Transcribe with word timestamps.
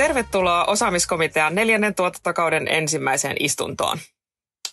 Tervetuloa 0.00 0.64
osaamiskomitean 0.64 1.54
neljännen 1.54 1.94
tuotantokauden 1.94 2.68
ensimmäiseen 2.68 3.36
istuntoon. 3.40 3.98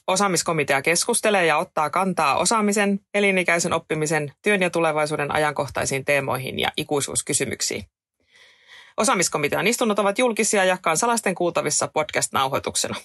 Osaamiskomitea 0.07 0.81
keskustelee 0.81 1.45
ja 1.45 1.57
ottaa 1.57 1.89
kantaa 1.89 2.37
osaamisen, 2.37 2.99
elinikäisen 3.13 3.73
oppimisen, 3.73 4.31
työn 4.41 4.61
ja 4.61 4.69
tulevaisuuden 4.69 5.31
ajankohtaisiin 5.31 6.05
teemoihin 6.05 6.59
ja 6.59 6.71
ikuisuuskysymyksiin. 6.77 7.83
Osaamiskomitean 8.97 9.67
istunnot 9.67 9.99
ovat 9.99 10.19
julkisia 10.19 10.65
ja 10.65 10.77
kansalaisten 10.81 11.35
kuultavissa 11.35 11.87
podcast-nauhoituksena. 11.87 12.95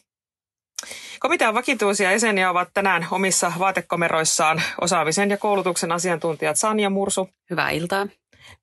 Komitean 1.21 1.55
vakituisia 1.55 2.13
jäseniä 2.13 2.51
ovat 2.51 2.69
tänään 2.75 3.07
omissa 3.11 3.53
vaatekomeroissaan 3.59 4.63
osaamisen 4.81 5.31
ja 5.31 5.37
koulutuksen 5.37 5.93
asiantuntijat 5.93 6.57
Sanja 6.57 6.91
Mursu. 6.91 7.29
Hyvää 7.51 7.71
iltaa. 7.71 8.07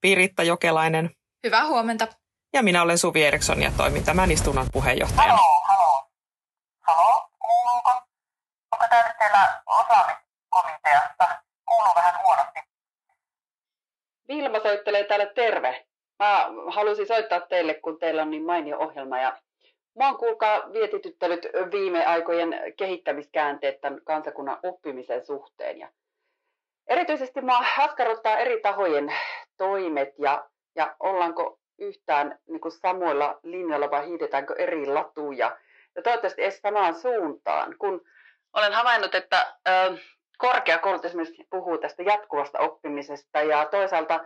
Piritta 0.00 0.42
Jokelainen. 0.42 1.10
Hyvää 1.44 1.66
huomenta. 1.66 2.19
Ja 2.52 2.62
minä 2.62 2.82
olen 2.82 2.98
Suvi 2.98 3.24
Eriksson 3.24 3.62
ja 3.62 3.70
toimin 3.76 4.04
tämän 4.04 4.30
istunnon 4.30 4.66
puheenjohtajana. 4.72 5.32
Halo, 5.32 5.60
halo. 5.68 6.04
Halo, 6.80 7.28
kuuluuko? 7.38 7.90
Onko 8.72 8.84
tämä 8.90 9.14
teillä 9.18 9.62
osaamiskomiteasta? 9.66 11.42
Kuuluu 11.68 11.92
vähän 11.96 12.14
huonosti. 12.22 12.60
Vilma 14.28 14.60
soittelee 14.60 15.04
täällä 15.04 15.26
terve. 15.26 15.86
Mä 16.18 16.46
halusin 16.68 17.06
soittaa 17.06 17.40
teille, 17.40 17.74
kun 17.74 17.98
teillä 17.98 18.22
on 18.22 18.30
niin 18.30 18.44
mainio 18.44 18.78
ohjelma. 18.78 19.18
Ja 19.18 19.38
mä 19.98 20.06
oon 20.06 20.18
kuulkaa 20.18 20.72
vietityttänyt 20.72 21.46
viime 21.72 22.06
aikojen 22.06 22.54
kehittämiskäänteet 22.76 23.80
tämän 23.80 24.00
kansakunnan 24.04 24.58
oppimisen 24.62 25.26
suhteen. 25.26 25.78
Ja 25.78 25.88
erityisesti 26.86 27.40
mä 27.40 27.58
askarruttaa 27.78 28.38
eri 28.38 28.60
tahojen 28.60 29.14
toimet 29.56 30.18
ja, 30.18 30.48
ja 30.76 30.96
ollaanko 31.00 31.59
yhtään 31.80 32.38
niin 32.48 32.60
kuin 32.60 32.72
samoilla 32.72 33.40
linjoilla 33.42 33.90
vai 33.90 34.06
hiidetäänkö 34.06 34.54
eri 34.58 34.86
latuja. 34.86 35.56
Ja 35.96 36.02
toivottavasti 36.02 36.42
edes 36.42 36.58
samaan 36.58 36.94
suuntaan, 36.94 37.76
kun 37.78 38.04
olen 38.52 38.72
havainnut, 38.72 39.14
että 39.14 39.56
ö, 39.68 39.98
korkeakoulut 40.38 41.04
esimerkiksi 41.04 41.46
puhuu 41.50 41.78
tästä 41.78 42.02
jatkuvasta 42.02 42.58
oppimisesta 42.58 43.42
ja 43.42 43.64
toisaalta 43.64 44.24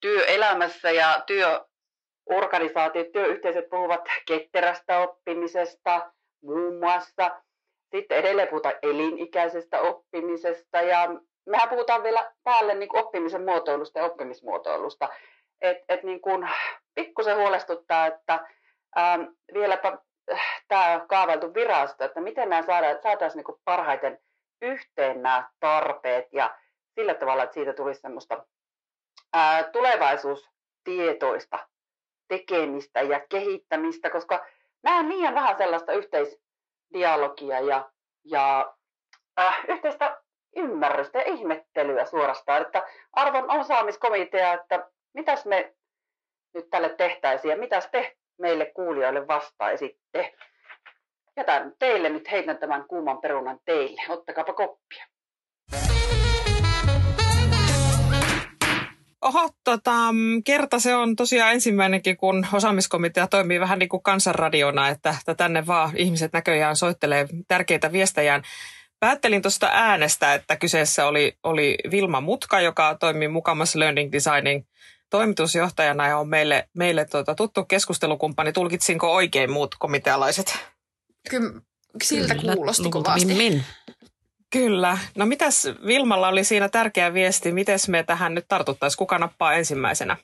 työelämässä 0.00 0.90
ja 0.90 1.22
työorganisaatiot, 1.26 3.12
työyhteisöt 3.12 3.68
puhuvat 3.70 4.00
ketterästä 4.26 4.98
oppimisesta 4.98 6.12
muun 6.42 6.78
muassa. 6.78 7.40
Sitten 7.94 8.18
edelleen 8.18 8.48
puhutaan 8.48 8.74
elinikäisestä 8.82 9.80
oppimisesta 9.80 10.80
ja 10.80 11.08
mehän 11.46 11.68
puhutaan 11.68 12.02
vielä 12.02 12.32
päälle 12.44 12.74
niin 12.74 12.96
oppimisen 12.96 13.44
muotoilusta 13.44 13.98
ja 13.98 14.04
oppimismuotoilusta 14.04 15.08
että 15.60 15.84
et 15.88 16.02
niin 16.02 16.20
kuin 16.20 16.48
pikkusen 16.94 17.36
huolestuttaa, 17.36 18.06
että 18.06 18.46
ähm, 18.98 19.22
vieläpä 19.54 19.98
äh, 20.32 20.62
tämä 20.68 21.04
kaavailtu 21.08 21.54
virasto, 21.54 22.04
että 22.04 22.20
miten 22.20 22.48
nämä 22.48 22.62
saadaan, 22.62 23.02
saataisiin 23.02 23.44
niin 23.46 23.58
parhaiten 23.64 24.18
yhteen 24.62 25.22
nämä 25.22 25.50
tarpeet 25.60 26.32
ja 26.32 26.58
sillä 26.94 27.14
tavalla, 27.14 27.42
että 27.42 27.54
siitä 27.54 27.72
tulisi 27.72 28.00
semmoista 28.00 28.46
ää, 29.32 29.58
äh, 29.58 29.70
tulevaisuustietoista 29.72 31.68
tekemistä 32.28 33.00
ja 33.00 33.20
kehittämistä, 33.28 34.10
koska 34.10 34.46
näen 34.82 35.08
liian 35.08 35.34
vähän 35.34 35.56
sellaista 35.58 35.92
yhteisdialogia 35.92 37.60
ja, 37.60 37.90
ja 38.24 38.74
äh, 39.40 39.64
yhteistä 39.68 40.22
ymmärrystä 40.56 41.18
ja 41.18 41.24
ihmettelyä 41.24 42.04
suorastaan, 42.04 42.62
että 42.62 42.86
arvon 43.12 43.50
osaamiskomitea, 43.50 44.52
että 44.52 44.90
mitäs 45.14 45.46
me 45.46 45.74
nyt 46.54 46.70
tälle 46.70 46.88
tehtäisiin 46.88 47.50
ja 47.50 47.56
mitäs 47.56 47.88
te 47.92 48.16
meille 48.38 48.66
kuulijoille 48.74 49.26
vastaisitte. 49.26 50.34
Jätän 51.36 51.72
teille 51.78 52.08
nyt 52.08 52.30
heitän 52.30 52.58
tämän 52.58 52.84
kuuman 52.88 53.18
perunan 53.18 53.58
teille. 53.64 54.02
Ottakaapa 54.08 54.52
koppia. 54.52 55.06
Oho, 59.22 59.50
tota, 59.64 59.92
kerta 60.44 60.78
se 60.78 60.94
on 60.94 61.16
tosiaan 61.16 61.52
ensimmäinenkin, 61.52 62.16
kun 62.16 62.46
osaamiskomitea 62.52 63.26
toimii 63.26 63.60
vähän 63.60 63.78
niin 63.78 63.88
kuin 63.88 64.02
kansanradiona, 64.02 64.88
että, 64.88 65.14
että 65.20 65.34
tänne 65.34 65.66
vaan 65.66 65.96
ihmiset 65.96 66.32
näköjään 66.32 66.76
soittelee 66.76 67.26
tärkeitä 67.48 67.92
viestejään. 67.92 68.42
Päättelin 69.00 69.42
tuosta 69.42 69.70
äänestä, 69.72 70.34
että 70.34 70.56
kyseessä 70.56 71.06
oli, 71.06 71.36
oli 71.42 71.78
Vilma 71.90 72.20
Mutka, 72.20 72.60
joka 72.60 72.96
toimii 73.00 73.28
mukamassa 73.28 73.78
Learning 73.78 74.12
Designing 74.12 74.64
toimitusjohtajana 75.10 76.08
ja 76.08 76.18
on 76.18 76.28
meille, 76.28 76.68
meille 76.74 77.04
tuota, 77.04 77.34
tuttu 77.34 77.64
keskustelukumppani. 77.64 78.52
Tulkitsinko 78.52 79.14
oikein 79.14 79.50
muut 79.50 79.74
komitealaiset? 79.78 80.58
Kyllä, 81.30 81.60
siltä 82.02 82.34
Kyllä, 82.34 82.56
kuulosti 82.56 82.90
kovasti. 82.90 83.34
Min. 83.34 83.64
Kyllä. 84.50 84.98
No 85.14 85.26
mitäs 85.26 85.68
Vilmalla 85.86 86.28
oli 86.28 86.44
siinä 86.44 86.68
tärkeä 86.68 87.14
viesti? 87.14 87.52
Miten 87.52 87.78
me 87.88 88.02
tähän 88.02 88.34
nyt 88.34 88.44
tartuttaisiin? 88.48 88.98
Kuka 88.98 89.18
nappaa 89.18 89.52
ensimmäisenä? 89.52 90.16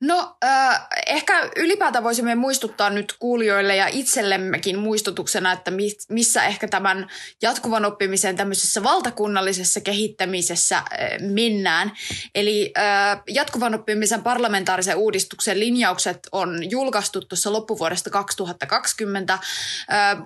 No 0.00 0.36
äh, 0.44 0.86
ehkä 1.06 1.50
ylipäätään 1.56 2.04
voisimme 2.04 2.34
muistuttaa 2.34 2.90
nyt 2.90 3.14
kuulijoille 3.18 3.76
ja 3.76 3.86
itsellemmekin 3.86 4.78
muistutuksena, 4.78 5.52
että 5.52 5.72
missä 6.08 6.44
ehkä 6.44 6.68
tämän 6.68 7.08
jatkuvan 7.42 7.84
oppimisen 7.84 8.36
tämmöisessä 8.36 8.82
valtakunnallisessa 8.82 9.80
kehittämisessä 9.80 10.76
äh, 10.76 10.86
mennään. 11.20 11.92
Eli 12.34 12.72
äh, 12.78 13.22
jatkuvan 13.28 13.74
oppimisen 13.74 14.22
parlamentaarisen 14.22 14.96
uudistuksen 14.96 15.60
linjaukset 15.60 16.28
on 16.32 16.70
julkaistu 16.70 17.20
tuossa 17.20 17.52
loppuvuodesta 17.52 18.10
2020. 18.10 19.32
Äh, 19.32 19.40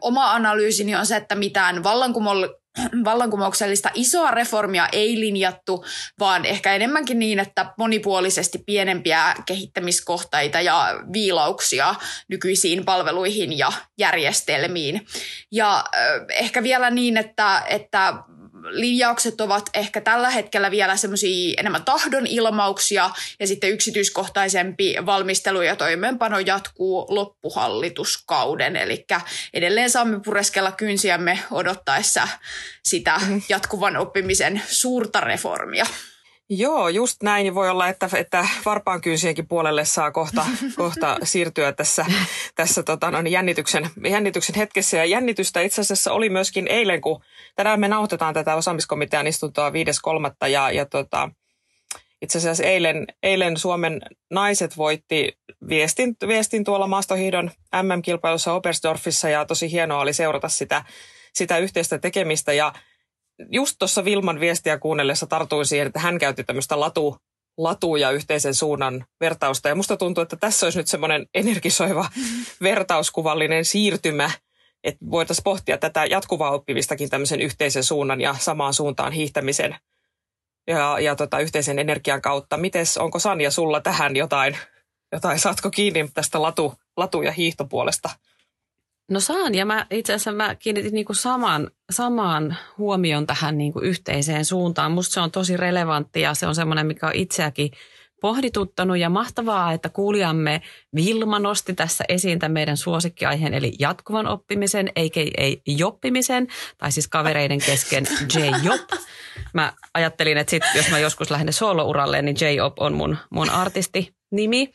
oma 0.00 0.32
analyysini 0.32 0.96
on 0.96 1.06
se, 1.06 1.16
että 1.16 1.34
mitään 1.34 1.82
vallankumollista 1.82 2.63
vallankumouksellista 3.04 3.90
isoa 3.94 4.30
reformia 4.30 4.88
ei 4.92 5.20
linjattu, 5.20 5.84
vaan 6.20 6.44
ehkä 6.44 6.74
enemmänkin 6.74 7.18
niin, 7.18 7.38
että 7.38 7.74
monipuolisesti 7.78 8.58
pienempiä 8.66 9.34
kehittämiskohteita 9.46 10.60
ja 10.60 11.00
viilauksia 11.12 11.94
nykyisiin 12.28 12.84
palveluihin 12.84 13.58
ja 13.58 13.72
järjestelmiin. 13.98 15.06
Ja 15.52 15.84
ehkä 16.30 16.62
vielä 16.62 16.90
niin, 16.90 17.16
että, 17.16 17.62
että 17.68 18.14
linjaukset 18.68 19.40
ovat 19.40 19.70
ehkä 19.74 20.00
tällä 20.00 20.30
hetkellä 20.30 20.70
vielä 20.70 20.96
semmoisia 20.96 21.54
enemmän 21.58 21.84
tahdon 21.84 22.26
ilmauksia 22.26 23.10
ja 23.40 23.46
sitten 23.46 23.70
yksityiskohtaisempi 23.70 24.96
valmistelu 25.06 25.62
ja 25.62 25.76
toimeenpano 25.76 26.38
jatkuu 26.38 27.06
loppuhallituskauden. 27.08 28.76
Eli 28.76 29.06
edelleen 29.54 29.90
saamme 29.90 30.20
pureskella 30.24 30.72
kynsiämme 30.72 31.38
odottaessa 31.50 32.28
sitä 32.82 33.18
mm-hmm. 33.18 33.42
jatkuvan 33.48 33.96
oppimisen 33.96 34.62
suurta 34.68 35.20
reformia. 35.20 35.86
Joo, 36.50 36.88
just 36.88 37.22
näin. 37.22 37.54
Voi 37.54 37.70
olla, 37.70 37.88
että, 37.88 38.08
että 38.16 38.48
varpaan 38.64 39.00
kynsienkin 39.00 39.48
puolelle 39.48 39.84
saa 39.84 40.10
kohta, 40.10 40.46
kohta 40.76 41.18
siirtyä 41.22 41.72
tässä, 41.72 42.06
tässä 42.54 42.82
tota, 42.82 43.10
no, 43.10 43.22
niin 43.22 43.32
jännityksen, 43.32 43.90
jännityksen 44.08 44.56
hetkessä. 44.56 44.96
Ja 44.96 45.04
jännitystä 45.04 45.60
itse 45.60 45.80
asiassa 45.80 46.12
oli 46.12 46.28
myöskin 46.28 46.66
eilen, 46.68 47.00
kun 47.00 47.20
tänään 47.56 47.80
me 47.80 47.88
nauhoitetaan 47.88 48.34
tätä 48.34 48.54
osaamiskomitean 48.54 49.26
istuntoa 49.26 49.70
5.3. 49.70 50.48
Ja, 50.48 50.70
ja 50.70 50.86
tota, 50.86 51.30
itse 52.22 52.38
asiassa 52.38 52.64
eilen, 52.64 53.06
eilen 53.22 53.56
Suomen 53.56 54.02
naiset 54.30 54.76
voitti 54.76 55.38
viestin, 55.68 56.16
viestin 56.28 56.64
tuolla 56.64 56.86
maastohiidon 56.86 57.50
MM-kilpailussa 57.82 58.52
Obersdorfissa 58.52 59.28
ja 59.28 59.44
tosi 59.44 59.72
hienoa 59.72 60.00
oli 60.00 60.12
seurata 60.12 60.48
sitä, 60.48 60.84
sitä 61.32 61.58
yhteistä 61.58 61.98
tekemistä. 61.98 62.52
Ja 62.52 62.72
just 63.50 63.76
tuossa 63.78 64.04
Vilman 64.04 64.40
viestiä 64.40 64.78
kuunnellessa 64.78 65.26
tartuin 65.26 65.66
siihen, 65.66 65.86
että 65.86 66.00
hän 66.00 66.18
käytti 66.18 66.44
tämmöistä 66.44 66.80
latu, 66.80 67.16
latu 67.58 67.96
ja 67.96 68.10
yhteisen 68.10 68.54
suunnan 68.54 69.06
vertausta. 69.20 69.68
Ja 69.68 69.74
musta 69.74 69.96
tuntuu, 69.96 70.22
että 70.22 70.36
tässä 70.36 70.66
olisi 70.66 70.78
nyt 70.78 70.88
semmoinen 70.88 71.26
energisoiva 71.34 72.08
vertauskuvallinen 72.62 73.64
siirtymä, 73.64 74.30
että 74.84 75.06
voitaisiin 75.10 75.44
pohtia 75.44 75.78
tätä 75.78 76.06
jatkuvaa 76.06 76.50
oppimistakin 76.50 77.10
tämmöisen 77.10 77.40
yhteisen 77.40 77.84
suunnan 77.84 78.20
ja 78.20 78.36
samaan 78.38 78.74
suuntaan 78.74 79.12
hiihtämisen 79.12 79.76
ja, 80.66 81.00
ja 81.00 81.16
tota, 81.16 81.38
yhteisen 81.38 81.78
energian 81.78 82.22
kautta. 82.22 82.56
Mites, 82.56 82.98
onko 82.98 83.18
Sanja 83.18 83.50
sulla 83.50 83.80
tähän 83.80 84.16
jotain, 84.16 84.58
jotain 85.12 85.38
saatko 85.38 85.70
kiinni 85.70 86.10
tästä 86.14 86.42
latu, 86.42 86.74
latu- 86.96 87.22
ja 87.22 87.32
hiihtopuolesta? 87.32 88.10
No 89.10 89.20
saan, 89.20 89.54
ja 89.54 89.66
mä 89.66 89.86
itse 89.90 90.12
asiassa 90.12 90.32
mä 90.32 90.54
kiinnitin 90.54 90.92
niinku 90.92 91.14
saman, 91.14 91.70
samaan 91.90 92.56
huomion 92.78 93.26
tähän 93.26 93.58
niinku 93.58 93.80
yhteiseen 93.80 94.44
suuntaan. 94.44 94.92
Musta 94.92 95.14
se 95.14 95.20
on 95.20 95.30
tosi 95.30 95.56
relevantti 95.56 96.20
ja 96.20 96.34
se 96.34 96.46
on 96.46 96.54
semmoinen, 96.54 96.86
mikä 96.86 97.06
on 97.06 97.14
itseäkin 97.14 97.70
pohdituttanut 98.20 98.98
ja 98.98 99.08
mahtavaa, 99.08 99.72
että 99.72 99.88
kuulijamme 99.88 100.62
Vilma 100.94 101.38
nosti 101.38 101.74
tässä 101.74 102.04
esiin 102.08 102.38
tämän 102.38 102.52
meidän 102.52 102.76
suosikkiaiheen, 102.76 103.54
eli 103.54 103.72
jatkuvan 103.78 104.26
oppimisen, 104.26 104.88
eikä 104.96 105.20
ei 105.36 105.62
joppimisen, 105.66 106.46
tai 106.78 106.92
siis 106.92 107.08
kavereiden 107.08 107.58
kesken 107.66 108.06
J-Jop. 108.34 108.90
Mä 109.52 109.72
ajattelin, 109.94 110.38
että 110.38 110.50
sit, 110.50 110.62
jos 110.74 110.90
mä 110.90 110.98
joskus 110.98 111.30
lähden 111.30 111.52
solo-uralle, 111.52 112.22
niin 112.22 112.36
J-Op 112.40 112.78
on 112.80 112.94
mun, 112.94 113.16
mun 113.30 113.50
artisti 113.50 114.14
nimi. 114.32 114.72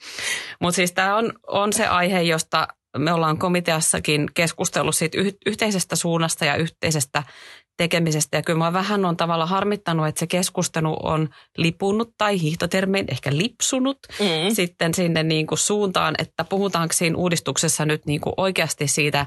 Mutta 0.60 0.76
siis 0.76 0.92
tämä 0.92 1.16
on, 1.16 1.34
on 1.48 1.74
se 1.74 1.88
aihe, 1.88 2.22
josta 2.22 2.68
me 2.98 3.14
ollaan 3.14 3.38
komiteassakin 3.38 4.30
keskustellut 4.34 4.96
siitä 4.96 5.18
yh- 5.18 5.38
yhteisestä 5.46 5.96
suunnasta 5.96 6.46
ja 6.46 6.56
yhteisestä 6.56 7.24
tekemisestä. 7.78 8.38
Ja 8.38 8.44
kyllä 8.44 8.60
mä 8.60 8.74
vähän 8.74 9.06
on 9.06 9.18
tavalla 9.18 9.46
harmittanut, 9.46 10.08
että 10.08 10.20
se 10.20 10.28
keskustelu 10.28 10.98
on 11.04 11.30
lipunut 11.58 12.14
tai 12.18 12.42
hiihtotermein 12.42 13.06
ehkä 13.12 13.30
lipsunut 13.34 14.00
mm. 14.20 14.56
sitten 14.56 14.94
sinne 14.94 15.24
niin 15.24 15.48
kuin 15.48 15.60
suuntaan, 15.60 16.16
että 16.18 16.44
puhutaanko 16.44 16.94
siinä 16.94 17.18
uudistuksessa 17.18 17.86
nyt 17.86 18.06
niin 18.06 18.22
kuin 18.22 18.34
oikeasti 18.38 18.88
siitä 18.88 19.26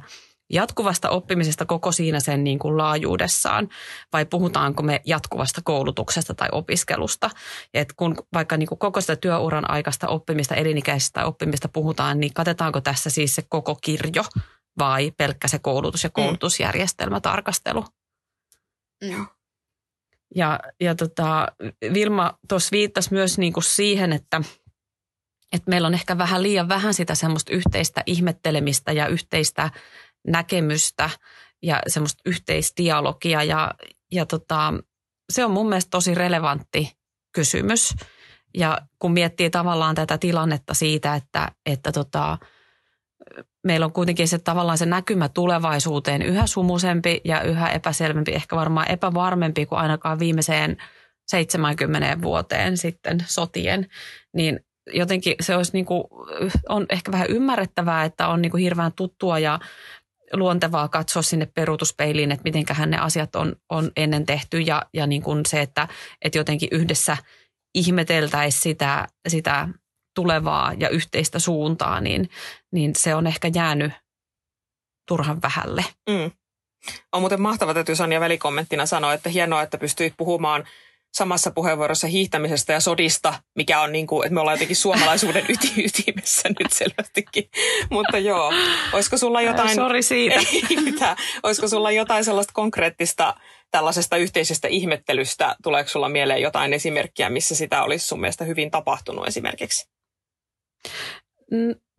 jatkuvasta 0.53 1.11
oppimisesta 1.11 1.67
koko 1.67 1.93
siinä 1.93 2.21
sen 2.21 2.45
niin 2.45 2.59
kuin 2.59 2.77
laajuudessaan 2.77 3.69
vai 4.13 4.25
puhutaanko 4.25 4.83
me 4.83 5.01
jatkuvasta 5.05 5.61
koulutuksesta 5.65 6.35
tai 6.35 6.49
opiskelusta. 6.53 7.31
Et 7.75 7.93
kun 7.93 8.17
vaikka 8.35 8.57
niin 8.57 8.69
kuin 8.69 8.79
koko 8.79 9.01
sitä 9.01 9.17
työuran 9.17 9.71
aikaista 9.71 10.09
oppimista, 10.09 10.55
elinikäisestä 10.55 11.27
oppimista 11.27 11.69
puhutaan, 11.69 12.21
niin 12.21 12.35
katetaanko 12.35 12.81
tässä 12.81 13.11
siis 13.11 13.35
se 13.35 13.43
koko 13.49 13.75
kirjo 13.75 14.23
vai 14.79 15.11
pelkkä 15.11 15.49
se 15.49 15.59
koulutus 15.59 16.05
ja 16.05 16.09
mm. 16.09 16.13
koulutusjärjestelmätarkastelu? 16.13 17.85
Mm. 19.05 19.27
Ja, 20.35 20.61
ja 20.81 20.95
tota, 20.95 21.49
Vilma 21.95 22.39
tuossa 22.49 22.69
viittasi 22.73 23.13
myös 23.13 23.39
niin 23.39 23.53
kuin 23.53 23.65
siihen, 23.65 24.13
että, 24.13 24.43
että 25.53 25.71
meillä 25.71 25.87
on 25.87 25.95
ehkä 25.95 26.19
vähän 26.19 26.43
liian 26.43 26.69
vähän 26.69 26.95
sitä 26.95 27.15
semmoista 27.15 27.53
yhteistä 27.53 28.03
ihmettelemistä 28.07 28.93
ja 28.93 29.07
yhteistä 29.07 29.71
näkemystä 30.27 31.11
ja 31.63 31.81
semmoista 31.87 32.23
yhteisdialogia. 32.27 33.43
Ja, 33.43 33.75
ja 34.13 34.27
tota, 34.27 34.75
se 35.33 35.45
on 35.45 35.51
mun 35.51 35.69
mielestä 35.69 35.91
tosi 35.91 36.15
relevantti 36.15 36.97
kysymys. 37.33 37.95
Ja 38.55 38.79
kun 38.99 39.13
miettii 39.13 39.51
tavallaan 39.51 39.95
tätä 39.95 40.19
tilannetta 40.19 40.75
siitä, 40.75 41.15
että, 41.15 41.49
että 41.67 41.93
tota, 41.93 42.39
meillä 43.65 43.87
on 43.87 43.93
kuitenkin 43.93 44.29
se 44.29 44.39
tavallaan 44.39 44.79
se 44.79 44.87
näkymä 44.87 45.29
tulevaisuuteen 45.29 46.23
yhä 46.23 46.47
sumusempi 46.47 47.21
ja 47.25 47.43
yhä 47.43 47.69
epäselvempi, 47.69 48.33
ehkä 48.33 48.57
varmaan 48.57 48.91
epävarmempi 48.91 49.67
kuin 49.67 49.79
ainakaan 49.79 50.19
viimeiseen 50.19 50.77
70 51.27 52.23
vuoteen 52.23 52.77
sitten 52.77 53.25
sotien, 53.27 53.87
niin 54.35 54.61
jotenkin 54.87 55.35
se 55.41 55.57
olisi 55.57 55.73
niin 55.73 55.85
kuin, 55.85 56.05
on 56.69 56.87
ehkä 56.89 57.13
vähän 57.13 57.31
ymmärrettävää, 57.31 58.05
että 58.05 58.29
on 58.29 58.43
niin 58.43 58.51
kuin 58.51 58.63
hirveän 58.63 58.93
tuttua 58.93 59.39
ja 59.39 59.59
luontevaa 60.33 60.89
katsoa 60.89 61.23
sinne 61.23 61.47
peruutuspeiliin, 61.47 62.33
että 62.33 62.45
mitenköhän 62.45 62.91
ne 62.91 62.99
asiat 62.99 63.37
on, 63.37 63.57
on 63.71 63.91
ennen 63.97 64.27
tehty 64.27 64.61
ja, 64.61 64.83
ja 64.95 65.07
niin 65.07 65.23
kuin 65.23 65.47
se, 65.47 65.61
että, 65.61 65.89
että 66.25 66.39
jotenkin 66.39 66.69
yhdessä 66.73 67.17
ihmeteltäisiin 67.75 68.63
sitä, 68.63 69.09
sitä 69.29 69.69
tulevaa 70.15 70.73
ja 70.79 70.89
yhteistä 70.89 71.39
suuntaa, 71.39 72.01
niin, 72.01 72.31
niin 72.73 72.97
se 72.97 73.15
on 73.15 73.27
ehkä 73.27 73.51
jäänyt 73.55 73.93
turhan 75.09 75.43
vähälle. 75.43 75.85
Mm. 76.11 76.31
On 77.13 77.23
muuten 77.23 77.41
mahtava, 77.41 77.81
että 77.81 77.95
Sanja 77.95 78.21
välikommenttina 78.21 78.87
sanoi, 78.87 79.15
että 79.15 79.29
hienoa, 79.29 79.63
että 79.63 79.79
pystyit 79.79 80.15
puhumaan 80.17 80.65
samassa 81.13 81.51
puheenvuorossa 81.51 82.07
hiihtämisestä 82.07 82.73
ja 82.73 82.81
sodista, 82.81 83.35
mikä 83.57 83.81
on 83.81 83.93
niin 83.93 84.07
kuin, 84.07 84.27
että 84.27 84.35
me 84.35 84.41
ollaan 84.41 84.55
jotenkin 84.55 84.77
suomalaisuuden 84.77 85.45
yti- 85.49 85.85
ytimessä 85.87 86.49
nyt 86.49 86.73
selvästikin. 86.73 87.51
Mutta 87.91 88.19
joo, 88.19 88.53
olisiko 88.93 89.19
sulla 89.19 89.43
jotain... 89.43 89.75
Sori 89.75 90.03
siitä. 90.03 90.41
Ei 90.71 90.77
mitään. 90.77 91.17
Olisiko 91.43 91.69
sulla 91.69 91.91
jotain 91.91 92.25
sellaista 92.25 92.53
konkreettista 92.53 93.35
tällaisesta 93.71 94.17
yhteisestä 94.17 94.69
ihmettelystä? 94.69 95.57
Tuleeko 95.63 95.89
sulla 95.89 96.09
mieleen 96.09 96.43
jotain 96.43 96.73
esimerkkiä, 96.73 97.31
missä 97.31 97.55
sitä 97.55 97.83
olisi 97.83 98.07
sun 98.07 98.21
mielestä 98.21 98.45
hyvin 98.45 98.71
tapahtunut 98.71 99.27
esimerkiksi? 99.27 99.89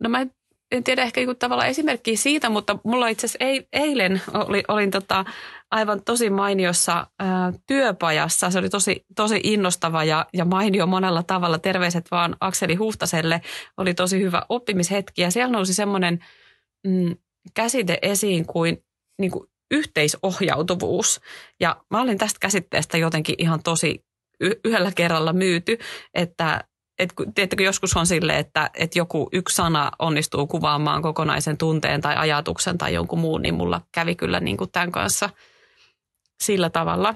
No 0.00 0.08
mä 0.08 0.26
en 0.72 0.84
tiedä 0.84 1.02
ehkä 1.02 1.20
joku 1.20 1.34
tavalla 1.34 1.66
esimerkkiä 1.66 2.16
siitä, 2.16 2.48
mutta 2.48 2.78
mulla 2.84 3.08
itse 3.08 3.26
asiassa 3.26 3.66
eilen 3.72 4.22
oli, 4.34 4.62
olin 4.68 4.90
tota 4.90 5.24
aivan 5.74 6.04
tosi 6.04 6.30
mainiossa 6.30 7.06
ää, 7.18 7.52
työpajassa. 7.66 8.50
Se 8.50 8.58
oli 8.58 8.68
tosi, 8.68 9.04
tosi 9.16 9.40
innostava 9.42 10.04
ja, 10.04 10.26
ja 10.32 10.44
mainio 10.44 10.86
monella 10.86 11.22
tavalla. 11.22 11.58
Terveiset 11.58 12.10
vaan 12.10 12.36
Akseli 12.40 12.74
Huhtaselle. 12.74 13.40
Oli 13.76 13.94
tosi 13.94 14.20
hyvä 14.20 14.42
oppimishetki 14.48 15.22
ja 15.22 15.30
siellä 15.30 15.52
nousi 15.52 15.74
semmoinen 15.74 16.18
mm, 16.86 17.16
käsite 17.54 17.98
esiin 18.02 18.46
kuin, 18.46 18.84
niin 19.20 19.30
kuin 19.30 19.46
yhteisohjautuvuus. 19.70 21.20
Ja 21.60 21.76
mä 21.90 22.00
olin 22.00 22.18
tästä 22.18 22.38
käsitteestä 22.40 22.98
jotenkin 22.98 23.34
ihan 23.38 23.62
tosi 23.62 24.04
yhdellä 24.64 24.92
kerralla 24.94 25.32
myyty, 25.32 25.78
että 26.14 26.64
että 26.98 27.14
tiedättekö, 27.34 27.62
joskus 27.62 27.96
on 27.96 28.06
sille, 28.06 28.38
että, 28.38 28.70
että 28.74 28.98
joku 28.98 29.28
yksi 29.32 29.56
sana 29.56 29.90
onnistuu 29.98 30.46
kuvaamaan 30.46 31.02
kokonaisen 31.02 31.56
tunteen 31.56 32.00
tai 32.00 32.16
ajatuksen 32.16 32.78
tai 32.78 32.94
jonkun 32.94 33.18
muun, 33.18 33.42
niin 33.42 33.54
mulla 33.54 33.80
kävi 33.92 34.14
kyllä 34.14 34.40
niin 34.40 34.56
kuin 34.56 34.70
tämän 34.70 34.92
kanssa 34.92 35.30
sillä 36.44 36.70
tavalla. 36.70 37.14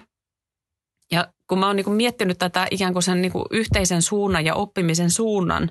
Ja 1.12 1.32
kun 1.48 1.58
mä 1.58 1.66
oon 1.66 1.76
niin 1.76 1.92
miettinyt 1.92 2.38
tätä 2.38 2.66
ikään 2.70 2.92
kuin 2.92 3.02
sen 3.02 3.22
niin 3.22 3.32
kuin 3.32 3.44
yhteisen 3.50 4.02
suunnan 4.02 4.44
ja 4.44 4.54
oppimisen 4.54 5.10
suunnan 5.10 5.70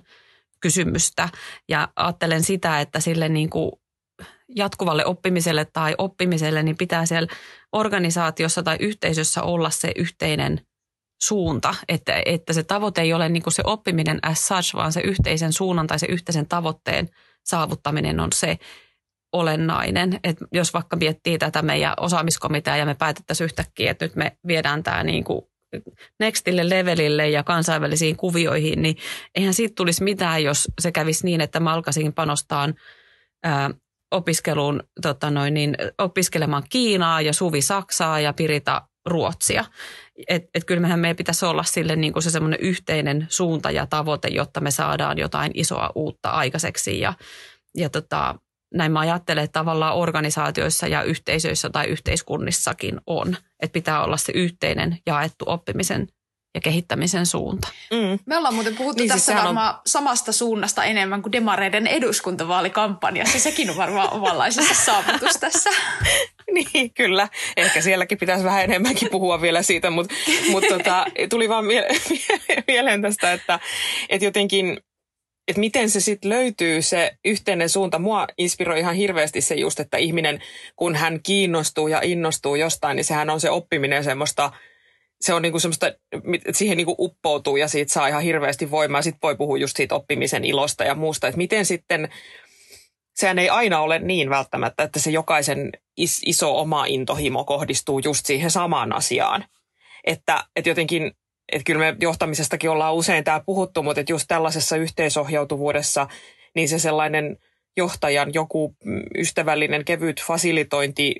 kysymystä 0.59 1.29
ja 1.69 1.89
ajattelen 1.95 2.43
sitä, 2.43 2.81
että 2.81 2.99
sille 2.99 3.29
niin 3.29 3.49
kuin 3.49 3.71
jatkuvalle 4.55 5.05
oppimiselle 5.05 5.65
tai 5.65 5.95
oppimiselle, 5.97 6.63
niin 6.63 6.77
pitää 6.77 7.05
siellä 7.05 7.27
organisaatiossa 7.71 8.63
tai 8.63 8.77
yhteisössä 8.79 9.43
olla 9.43 9.69
se 9.69 9.91
yhteinen 9.95 10.61
suunta, 11.21 11.75
että, 11.87 12.21
että 12.25 12.53
se 12.53 12.63
tavoite 12.63 13.01
ei 13.01 13.13
ole 13.13 13.29
niin 13.29 13.43
kuin 13.43 13.53
se 13.53 13.63
oppiminen 13.65 14.19
as 14.21 14.47
such, 14.47 14.75
vaan 14.75 14.93
se 14.93 15.01
yhteisen 15.01 15.53
suunnan 15.53 15.87
tai 15.87 15.99
se 15.99 16.07
yhteisen 16.09 16.47
tavoitteen 16.47 17.09
saavuttaminen 17.43 18.19
on 18.19 18.29
se 18.33 18.57
olennainen. 19.33 20.19
Että 20.23 20.45
jos 20.51 20.73
vaikka 20.73 20.95
miettii 20.95 21.37
tätä 21.37 21.61
meidän 21.61 21.93
osaamiskomitea 21.97 22.77
ja 22.77 22.85
me 22.85 22.95
päätettäisiin 22.95 23.45
yhtäkkiä, 23.45 23.91
että 23.91 24.05
nyt 24.05 24.15
me 24.15 24.37
viedään 24.47 24.83
tämä 24.83 25.03
niin 25.03 25.23
kuin 25.23 25.41
nextille 26.19 26.69
levelille 26.69 27.29
ja 27.29 27.43
kansainvälisiin 27.43 28.17
kuvioihin, 28.17 28.81
niin 28.81 28.97
eihän 29.35 29.53
siitä 29.53 29.73
tulisi 29.75 30.03
mitään, 30.03 30.43
jos 30.43 30.67
se 30.79 30.91
kävisi 30.91 31.25
niin, 31.25 31.41
että 31.41 31.59
mä 31.59 31.73
alkaisin 31.73 32.13
panostaa 32.13 32.69
ää, 33.43 33.71
opiskeluun, 34.11 34.83
tota 35.01 35.31
noin, 35.31 35.53
niin, 35.53 35.77
opiskelemaan 35.97 36.63
Kiinaa 36.69 37.21
ja 37.21 37.33
Suvi 37.33 37.61
Saksaa 37.61 38.19
ja 38.19 38.33
Pirita 38.33 38.87
Ruotsia. 39.05 39.65
Et, 40.27 40.43
et 40.55 40.63
kyllä 40.63 40.81
mehän 40.81 40.99
meidän 40.99 41.17
pitäisi 41.17 41.45
olla 41.45 41.63
sille 41.63 41.95
niin 41.95 42.13
kuin 42.13 42.23
se 42.23 42.31
semmoinen 42.31 42.59
yhteinen 42.59 43.27
suunta 43.29 43.71
ja 43.71 43.85
tavoite, 43.85 44.27
jotta 44.27 44.61
me 44.61 44.71
saadaan 44.71 45.17
jotain 45.17 45.51
isoa 45.53 45.91
uutta 45.95 46.29
aikaiseksi. 46.29 46.99
Ja, 46.99 47.13
ja 47.75 47.89
tota, 47.89 48.35
näin 48.73 48.91
mä 48.91 48.99
ajattelen, 48.99 49.43
että 49.43 49.59
tavallaan 49.59 49.95
organisaatioissa 49.95 50.87
ja 50.87 51.03
yhteisöissä 51.03 51.69
tai 51.69 51.85
yhteiskunnissakin 51.87 53.01
on. 53.07 53.37
Että 53.59 53.73
pitää 53.73 54.03
olla 54.03 54.17
se 54.17 54.31
yhteinen 54.35 54.97
jaettu 55.05 55.45
oppimisen 55.47 56.07
ja 56.57 56.61
kehittämisen 56.61 57.25
suunta. 57.25 57.67
Mm. 57.91 58.19
Me 58.25 58.37
ollaan 58.37 58.53
muuten 58.53 58.75
puhuttu 58.75 59.03
niin, 59.03 59.11
siis 59.11 59.21
tässä 59.21 59.31
siis 59.31 59.45
varmaan 59.45 59.75
on... 59.75 59.81
samasta 59.85 60.31
suunnasta 60.31 60.83
enemmän 60.83 61.21
kuin 61.21 61.31
demareiden 61.31 61.87
eduskuntavaalikampanjassa. 61.87 63.39
Sekin 63.39 63.69
on 63.69 63.77
varmaan 63.77 64.13
omanlaisessa 64.13 64.73
saavutus 64.85 65.37
tässä. 65.39 65.69
niin, 66.55 66.93
kyllä. 66.93 67.27
Ehkä 67.57 67.81
sielläkin 67.81 68.17
pitäisi 68.17 68.43
vähän 68.43 68.63
enemmänkin 68.63 69.09
puhua 69.11 69.41
vielä 69.41 69.61
siitä, 69.61 69.89
mutta, 69.89 70.15
mutta 70.51 70.77
tota, 70.77 71.05
tuli 71.29 71.49
vaan 71.49 71.65
mieleen 72.67 73.01
tästä, 73.01 73.33
että, 73.33 73.59
että 74.09 74.25
jotenkin 74.25 74.77
että 75.47 75.59
miten 75.59 75.89
se 75.89 75.99
sitten 75.99 76.29
löytyy 76.29 76.81
se 76.81 77.17
yhteinen 77.25 77.69
suunta. 77.69 77.99
Mua 77.99 78.27
inspiroi 78.37 78.79
ihan 78.79 78.95
hirveästi 78.95 79.41
se 79.41 79.55
just, 79.55 79.79
että 79.79 79.97
ihminen, 79.97 80.41
kun 80.75 80.95
hän 80.95 81.19
kiinnostuu 81.23 81.87
ja 81.87 82.01
innostuu 82.03 82.55
jostain, 82.55 82.95
niin 82.95 83.05
sehän 83.05 83.29
on 83.29 83.41
se 83.41 83.49
oppiminen 83.49 84.03
semmoista– 84.03 84.51
se 85.21 85.33
on 85.33 85.41
niinku 85.41 85.59
semmoista, 85.59 85.87
että 85.87 86.51
siihen 86.51 86.77
niinku 86.77 86.95
uppoutuu 86.99 87.57
ja 87.57 87.67
siitä 87.67 87.93
saa 87.93 88.07
ihan 88.07 88.23
hirveästi 88.23 88.71
voimaa. 88.71 89.01
Sitten 89.01 89.21
voi 89.21 89.35
puhua 89.35 89.57
just 89.57 89.77
siitä 89.77 89.95
oppimisen 89.95 90.45
ilosta 90.45 90.83
ja 90.83 90.95
muusta, 90.95 91.27
että 91.27 91.37
miten 91.37 91.65
sitten, 91.65 92.09
sehän 93.15 93.39
ei 93.39 93.49
aina 93.49 93.79
ole 93.79 93.99
niin 93.99 94.29
välttämättä, 94.29 94.83
että 94.83 94.99
se 94.99 95.11
jokaisen 95.11 95.71
is, 95.97 96.21
iso 96.25 96.59
oma 96.59 96.85
intohimo 96.85 97.43
kohdistuu 97.43 97.99
just 97.99 98.25
siihen 98.25 98.51
samaan 98.51 98.93
asiaan. 98.95 99.45
Että, 100.03 100.43
että 100.55 100.69
jotenkin, 100.69 101.11
että 101.51 101.63
kyllä 101.65 101.79
me 101.79 101.95
johtamisestakin 102.01 102.69
ollaan 102.69 102.95
usein 102.95 103.23
tämä 103.23 103.41
puhuttu, 103.45 103.83
mutta 103.83 104.01
että 104.01 104.13
just 104.13 104.25
tällaisessa 104.27 104.75
yhteisohjautuvuudessa, 104.75 106.07
niin 106.55 106.69
se 106.69 106.79
sellainen 106.79 107.37
johtajan 107.77 108.33
joku 108.33 108.75
ystävällinen, 109.17 109.85
kevyt 109.85 110.23
fasilitointi, 110.23 111.15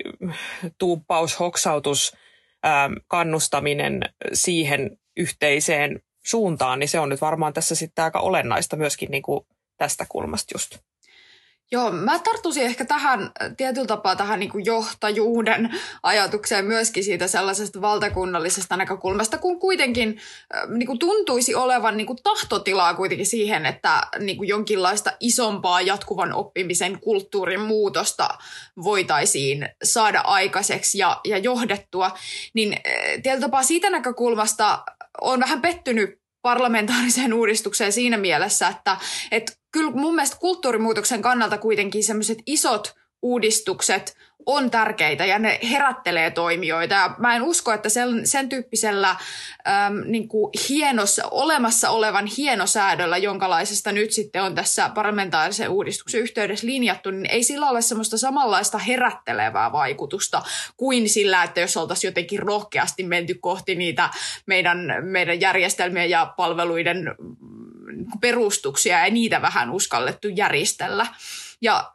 tuuppaus, 0.77 1.39
hoksautus– 1.39 2.11
Ähm, 2.65 2.93
kannustaminen 3.07 4.01
siihen 4.33 4.97
yhteiseen 5.17 6.01
suuntaan, 6.25 6.79
niin 6.79 6.89
se 6.89 6.99
on 6.99 7.09
nyt 7.09 7.21
varmaan 7.21 7.53
tässä 7.53 7.75
sitten 7.75 8.05
aika 8.05 8.19
olennaista 8.19 8.75
myöskin 8.75 9.11
niin 9.11 9.23
kuin 9.23 9.45
tästä 9.77 10.05
kulmasta 10.09 10.51
just. 10.55 10.77
Joo, 11.71 11.91
mä 11.91 12.19
tarttuisin 12.19 12.63
ehkä 12.63 12.85
tähän 12.85 13.31
tietyllä 13.57 13.87
tapaa 13.87 14.15
tähän 14.15 14.39
niin 14.39 14.65
johtajuuden 14.65 15.69
ajatukseen 16.03 16.65
myöskin 16.65 17.03
siitä 17.03 17.27
sellaisesta 17.27 17.81
valtakunnallisesta 17.81 18.77
näkökulmasta, 18.77 19.37
kun 19.37 19.59
kuitenkin 19.59 20.19
niin 20.67 20.87
kuin 20.87 20.99
tuntuisi 20.99 21.55
olevan 21.55 21.97
niin 21.97 22.07
kuin 22.07 22.19
tahtotilaa 22.23 22.93
kuitenkin 22.93 23.25
siihen, 23.25 23.65
että 23.65 24.07
niin 24.19 24.37
kuin 24.37 24.49
jonkinlaista 24.49 25.11
isompaa 25.19 25.81
jatkuvan 25.81 26.33
oppimisen 26.33 26.99
kulttuurin 26.99 27.61
muutosta 27.61 28.29
voitaisiin 28.83 29.69
saada 29.83 30.21
aikaiseksi 30.21 30.97
ja, 30.97 31.21
ja 31.25 31.37
johdettua, 31.37 32.11
niin 32.53 32.77
tietyllä 33.23 33.47
tapaa 33.47 33.63
siitä 33.63 33.89
näkökulmasta 33.89 34.83
on 35.21 35.39
vähän 35.39 35.61
pettynyt 35.61 36.21
parlamentaariseen 36.41 37.33
uudistukseen 37.33 37.93
siinä 37.93 38.17
mielessä, 38.17 38.67
että, 38.67 38.97
että 39.31 39.53
kyllä 39.77 39.91
mun 39.91 40.15
mielestä 40.15 40.37
kulttuurimuutoksen 40.39 41.21
kannalta 41.21 41.57
kuitenkin 41.57 42.03
sellaiset 42.03 42.37
isot 42.45 42.95
uudistukset 43.21 44.17
on 44.45 44.71
tärkeitä 44.71 45.25
ja 45.25 45.39
ne 45.39 45.59
herättelee 45.71 46.31
toimijoita. 46.31 46.95
Ja 46.95 47.15
mä 47.17 47.35
en 47.35 47.41
usko, 47.41 47.73
että 47.73 47.89
sen, 47.89 48.27
sen 48.27 48.49
tyyppisellä 48.49 49.09
äm, 49.09 50.03
niin 50.05 50.27
kuin 50.27 50.51
hienos, 50.69 51.21
olemassa 51.31 51.89
olevan 51.89 52.25
hienosäädöllä, 52.37 53.17
jonkalaisesta 53.17 53.91
nyt 53.91 54.11
sitten 54.11 54.43
on 54.43 54.55
tässä 54.55 54.89
parlamentaarisen 54.89 55.69
uudistuksen 55.69 56.21
yhteydessä 56.21 56.67
linjattu, 56.67 57.11
niin 57.11 57.31
ei 57.31 57.43
sillä 57.43 57.69
ole 57.69 57.81
semmoista 57.81 58.17
samanlaista 58.17 58.77
herättelevää 58.77 59.71
vaikutusta 59.71 60.41
kuin 60.77 61.09
sillä, 61.09 61.43
että 61.43 61.59
jos 61.59 61.77
oltaisiin 61.77 62.09
jotenkin 62.09 62.39
rohkeasti 62.39 63.03
menty 63.03 63.35
kohti 63.41 63.75
niitä 63.75 64.09
meidän, 64.45 64.93
meidän 65.01 65.41
järjestelmien 65.41 66.09
ja 66.09 66.33
palveluiden 66.37 67.15
perustuksia 68.21 69.05
ja 69.05 69.11
niitä 69.11 69.41
vähän 69.41 69.71
uskallettu 69.71 70.27
järjestellä. 70.27 71.07
Ja 71.61 71.91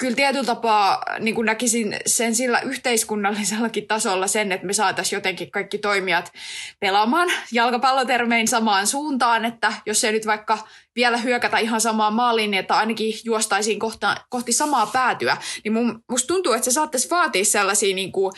kyllä 0.00 0.16
tietyllä 0.16 0.44
tapaa 0.44 1.02
niin 1.18 1.34
kuin 1.34 1.46
näkisin 1.46 1.96
sen 2.06 2.34
sillä 2.34 2.60
yhteiskunnallisellakin 2.60 3.86
tasolla 3.86 4.26
sen, 4.26 4.52
että 4.52 4.66
me 4.66 4.72
saataisiin 4.72 5.16
jotenkin 5.16 5.50
kaikki 5.50 5.78
toimijat 5.78 6.32
pelaamaan 6.80 7.28
jalkapallotermein 7.52 8.48
samaan 8.48 8.86
suuntaan, 8.86 9.44
että 9.44 9.72
jos 9.86 10.04
ei 10.04 10.12
nyt 10.12 10.26
vaikka 10.26 10.58
vielä 10.96 11.16
hyökätä 11.16 11.58
ihan 11.58 11.80
samaan 11.80 12.14
maaliin, 12.14 12.50
niin 12.50 12.60
että 12.60 12.76
ainakin 12.76 13.14
juostaisiin 13.24 13.78
kohta, 13.78 14.16
kohti 14.28 14.52
samaa 14.52 14.86
päätyä, 14.86 15.36
niin 15.64 15.72
mun, 15.72 16.04
musta 16.10 16.26
tuntuu, 16.26 16.52
että 16.52 16.64
se 16.64 16.70
saattaisi 16.70 17.10
vaatia 17.10 17.44
sellaisia 17.44 17.94
niin 17.94 18.12
kuin, 18.12 18.32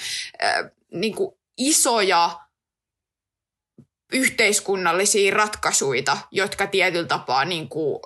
äh, 0.45 0.71
niin 0.93 1.14
kuin 1.14 1.35
isoja 1.57 2.31
yhteiskunnallisia 4.12 5.35
ratkaisuja, 5.35 6.16
jotka 6.31 6.66
tietyllä 6.66 7.07
tapaa 7.07 7.45
niin 7.45 7.69
kuin 7.69 8.00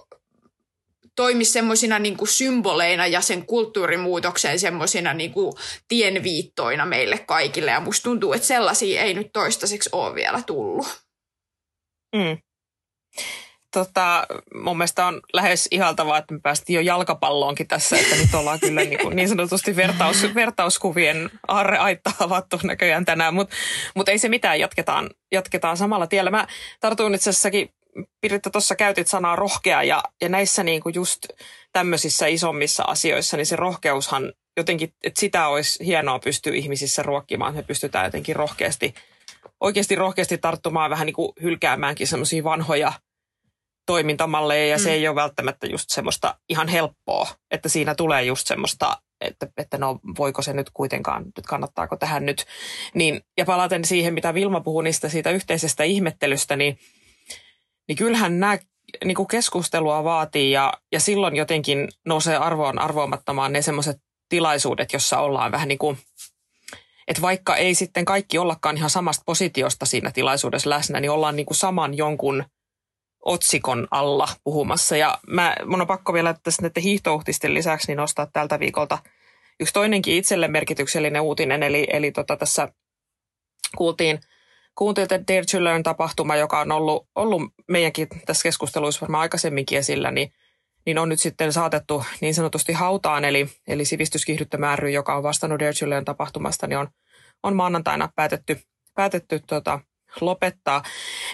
toimisi 1.17 1.53
semmoisina 1.53 1.99
niin 1.99 2.17
symboleina 2.29 3.07
ja 3.07 3.21
sen 3.21 3.47
kulttuurimuutoksen 3.47 4.61
semmoisina 4.61 5.15
niin 5.15 5.33
tienviittoina 5.89 6.87
meille 6.87 7.19
kaikille. 7.19 7.71
Ja 7.71 7.81
musta 7.81 8.05
tuntuu, 8.05 8.33
että 8.33 8.47
sellaisia 8.47 9.03
ei 9.03 9.15
nyt 9.15 9.33
toistaiseksi 9.33 9.91
ole 9.93 10.15
vielä 10.15 10.43
tullut. 10.47 10.87
Mm. 12.17 12.39
Tota, 13.77 14.27
mun 14.55 14.77
mielestä 14.77 15.07
on 15.07 15.21
lähes 15.33 15.69
ihaltavaa, 15.71 16.19
että 16.19 16.35
me 16.35 16.41
päästiin 16.43 16.75
jo 16.75 16.81
jalkapalloonkin 16.81 17.69
tässä, 17.69 17.99
että 17.99 18.17
nyt 18.17 18.35
ollaan 18.35 18.61
kyllä 18.61 18.81
niin, 18.81 18.99
kuin 18.99 19.17
niin 19.17 19.29
sanotusti 19.29 19.77
vertaus, 19.77 20.35
vertauskuvien 20.35 21.31
aarreaitta 21.49 22.13
avattu 22.21 22.61
näköjään 22.63 23.05
tänään, 23.05 23.35
mutta 23.35 23.57
mut 23.95 24.09
ei 24.09 24.19
se 24.19 24.29
mitään, 24.29 24.61
jatketaan, 24.61 25.11
jatketaan 25.33 25.77
samalla 25.77 26.07
tiellä. 26.07 26.31
Mä 26.31 26.47
tartuin 26.81 27.15
itse 27.15 27.31
asiassakin 27.31 27.71
Piritta, 28.21 28.51
tuossa 28.51 28.77
käytit 28.77 29.09
sanaa 29.09 29.37
rohkea 29.37 29.83
ja, 29.83 30.03
ja 30.21 30.29
näissä 30.29 30.63
niin 30.63 30.83
kuin 30.83 30.95
just 30.95 31.27
tämmöisissä 31.73 32.27
isommissa 32.27 32.83
asioissa, 32.83 33.37
niin 33.37 33.47
se 33.47 33.57
rohkeushan 33.57 34.33
jotenkin, 34.57 34.93
että 35.05 35.21
sitä 35.21 35.49
olisi 35.49 35.87
hienoa 35.87 36.19
pystyä 36.19 36.55
ihmisissä 36.55 37.03
ruokkimaan, 37.03 37.51
että 37.51 37.63
me 37.63 37.67
pystytään 37.67 38.05
jotenkin 38.05 38.37
rohkeasti, 38.37 38.95
oikeasti 39.61 39.95
rohkeasti 39.95 40.39
tarttumaan 40.39 40.91
vähän 40.91 41.07
niin 41.07 41.15
kuin 41.15 41.33
hylkäämäänkin 41.43 42.07
semmoisia 42.07 42.45
vanhoja 42.45 42.93
toimintamalleja 43.87 44.67
ja 44.67 44.77
mm. 44.77 44.83
se 44.83 44.93
ei 44.93 45.09
ole 45.09 45.17
välttämättä 45.17 45.67
just 45.67 45.91
semmoista 45.91 46.35
ihan 46.49 46.69
helppoa, 46.69 47.29
että 47.51 47.69
siinä 47.69 47.95
tulee 47.95 48.25
just 48.25 48.47
semmoista, 48.47 48.97
että, 49.21 49.49
että 49.57 49.79
no 49.79 50.01
voiko 50.19 50.43
se 50.43 50.53
nyt 50.53 50.71
kuitenkaan, 50.71 51.25
nyt 51.25 51.47
kannattaako 51.47 51.97
tähän 51.97 52.27
nyt. 52.27 52.47
Niin, 52.95 53.21
ja 53.39 53.45
palaten 53.45 53.85
siihen, 53.85 54.15
mitä 54.15 54.35
Vilma 54.35 54.61
puhui 54.61 54.85
niistä 54.85 55.09
siitä 55.09 55.31
yhteisestä 55.31 55.85
ihmettelystä, 55.85 56.57
niin– 56.57 56.79
niin 57.89 57.97
kyllähän 57.97 58.41
nämä 58.41 58.59
niin 59.05 59.15
kuin 59.15 59.29
keskustelua 59.29 60.05
vaatii 60.05 60.51
ja, 60.51 60.73
ja 60.93 61.01
silloin 61.01 61.37
jotenkin 61.37 61.89
nousee 62.07 62.37
arvoon 62.37 62.79
arvoamattomaan 62.79 63.53
ne 63.53 63.63
semmoiset 63.63 63.97
tilaisuudet, 64.29 64.93
jossa 64.93 65.19
ollaan 65.19 65.53
vähän 65.53 65.69
niin 65.69 65.79
kuin, 65.79 65.99
että 67.09 67.23
vaikka 67.23 67.57
ei 67.57 67.75
sitten 67.75 68.05
kaikki 68.05 68.39
ollakaan 68.39 68.77
ihan 68.77 68.91
samasta 68.91 69.23
positiosta 69.27 69.87
siinä 69.87 70.11
tilaisuudessa 70.11 70.71
läsnä, 70.71 71.01
niin 71.01 71.11
ollaan 71.11 71.37
niin 71.37 71.47
kuin 71.47 71.57
saman 71.57 71.97
jonkun 71.97 72.45
otsikon 73.27 73.89
alla 73.91 74.29
puhumassa. 74.45 74.97
Ja 74.97 75.19
mä, 75.27 75.57
mun 75.65 75.81
on 75.81 75.87
pakko 75.87 76.13
vielä 76.13 76.35
tässä 76.43 76.63
näiden 76.63 76.83
hiihtouhtisten 76.83 77.55
lisäksi 77.55 77.89
niin 77.89 77.97
nostaa 77.97 78.27
tältä 78.33 78.61
viikolta 78.61 78.99
yksi 79.61 79.75
toinenkin 79.75 80.15
itselle 80.15 80.49
merkityksellinen 80.49 81.23
uutinen, 81.23 81.63
eli, 81.63 81.87
eli 81.93 82.13
tota 82.13 82.37
tässä 82.37 82.69
kuultiin– 83.77 84.21
kuuntelit 84.77 85.11
Dare 85.11 85.45
to 85.53 85.65
Learn-tapahtuma, 85.65 86.37
joka 86.37 86.61
on 86.61 86.73
ollut, 86.73 87.09
ollut 87.15 87.43
meidänkin 87.69 88.09
tässä 88.27 88.43
keskusteluissa 88.43 89.01
varmaan 89.01 89.23
aikaisemminkin 89.23 89.79
esillä, 89.79 90.11
niin, 90.11 90.33
niin 90.87 90.99
on 90.99 91.09
nyt 91.09 91.21
sitten 91.21 91.53
saatettu 91.53 92.05
niin 92.21 92.35
sanotusti 92.35 92.73
hautaan, 92.73 93.25
eli, 93.25 93.49
eli 93.69 93.85
sivistyskiihdyttämä 93.85 94.77
joka 94.93 95.17
on 95.17 95.23
vastannut 95.23 95.61
Dare 95.61 95.73
to 95.73 95.91
Learn-tapahtumasta, 95.91 96.67
niin 96.67 96.79
on, 96.79 96.89
on 97.43 97.57
maanantaina 97.57 98.09
päätetty, 98.17 98.61
päätetty 98.95 99.41
tota, 99.47 99.81
lopettaa. 100.21 100.83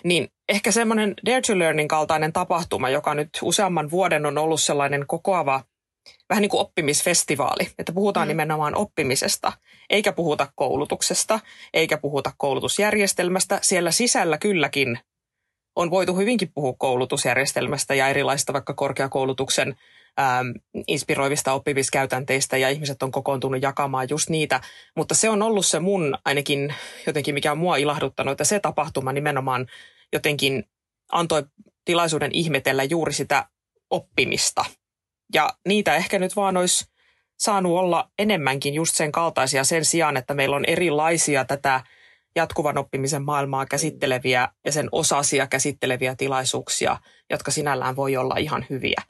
Niin 0.05 0.29
ehkä 0.49 0.73
semmoinen 0.73 1.15
Dare 1.27 1.41
to 1.41 1.59
Learnin 1.59 1.89
kaltainen 1.89 2.33
tapahtuma, 2.33 2.91
joka 2.91 3.15
nyt 3.15 3.29
useamman 3.43 3.91
vuoden 3.91 4.27
on 4.27 4.39
ollut 4.39 4.61
sellainen 4.61 5.07
kokoava 5.07 5.63
vähän 6.29 6.43
niin 6.43 6.51
kuin 6.51 6.61
oppimisfestivaali, 6.61 7.69
että 7.79 7.93
puhutaan 7.93 8.27
mm. 8.27 8.29
nimenomaan 8.29 8.75
oppimisesta, 8.75 9.53
eikä 9.91 10.13
puhuta 10.13 10.53
koulutuksesta, 10.55 11.41
eikä 11.75 11.99
puhuta 11.99 12.33
koulutusjärjestelmästä. 12.37 13.59
Siellä 13.63 13.91
sisällä 13.91 14.39
kylläkin 14.39 14.99
on 15.77 15.91
voitu 15.91 16.17
hyvinkin 16.17 16.53
puhua 16.55 16.75
koulutusjärjestelmästä 16.79 17.95
ja 17.95 18.09
erilaisista 18.09 18.53
vaikka 18.53 18.75
korkeakoulutuksen 18.75 19.77
ähm, 20.21 20.49
inspiroivista 20.87 21.53
oppimiskäytänteistä 21.53 22.57
ja 22.57 22.69
ihmiset 22.69 23.03
on 23.03 23.13
kokoontunut 23.13 23.63
jakamaan 23.63 24.07
just 24.11 24.31
niitä. 24.31 24.61
Mutta 24.97 25.15
se 25.15 25.31
on 25.31 25.43
ollut 25.43 25.67
se 25.67 25.81
mun 25.81 26.19
ainakin 26.25 26.75
jotenkin, 27.07 27.35
mikä 27.35 27.53
on 27.53 27.59
mua 27.59 27.77
ilahduttanut, 27.77 28.33
että 28.33 28.45
se 28.45 28.61
tapahtuma 28.61 29.13
nimenomaan 29.13 29.67
jotenkin 30.13 30.65
antoi 31.13 31.45
tilaisuuden 31.85 32.31
ihmetellä 32.33 32.85
juuri 32.85 33.13
sitä 33.13 33.47
oppimista– 33.91 34.65
ja 35.35 35.51
niitä 35.69 35.97
ehkä 35.97 36.19
nyt 36.19 36.37
vaan 36.37 36.57
olisi 36.57 36.85
saanut 37.39 37.79
olla 37.79 38.11
enemmänkin 38.19 38.75
just 38.75 38.95
sen 38.95 39.13
kaltaisia 39.13 39.65
sen 39.65 39.85
sijaan, 39.85 40.17
että 40.17 40.35
meillä 40.35 40.57
on 40.57 40.65
erilaisia 40.65 41.45
tätä 41.45 41.81
jatkuvan 42.37 42.79
oppimisen 42.79 43.23
maailmaa 43.23 43.67
käsitteleviä 43.67 44.49
ja 44.65 44.73
sen 44.73 44.89
osasia 44.93 45.47
käsitteleviä 45.47 46.15
tilaisuuksia, 46.17 46.97
jotka 47.31 47.51
sinällään 47.51 47.97
voi 47.97 48.17
olla 48.17 48.37
ihan 48.37 48.67
hyviä. 48.71 49.03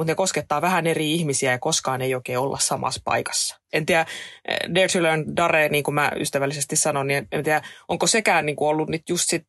Mutta 0.00 0.10
ne 0.10 0.14
koskettaa 0.14 0.62
vähän 0.62 0.86
eri 0.86 1.12
ihmisiä 1.12 1.52
ja 1.52 1.58
koskaan 1.58 2.02
ei 2.02 2.14
oikein 2.14 2.38
olla 2.38 2.58
samassa 2.58 3.00
paikassa. 3.04 3.60
En 3.72 3.86
tiedä, 3.86 4.06
eh, 4.48 4.74
Dare 4.74 4.88
to 4.88 5.02
Learn 5.02 5.36
Dare, 5.36 5.68
niin 5.68 5.84
kuin 5.84 5.94
mä 5.94 6.12
ystävällisesti 6.16 6.76
sanon, 6.76 7.06
niin 7.06 7.28
en 7.32 7.44
tiedä, 7.44 7.62
onko 7.88 8.06
sekään 8.06 8.46
niin 8.46 8.56
kuin 8.56 8.68
ollut 8.68 8.88
nyt 8.88 9.02
just 9.08 9.24
sit 9.30 9.44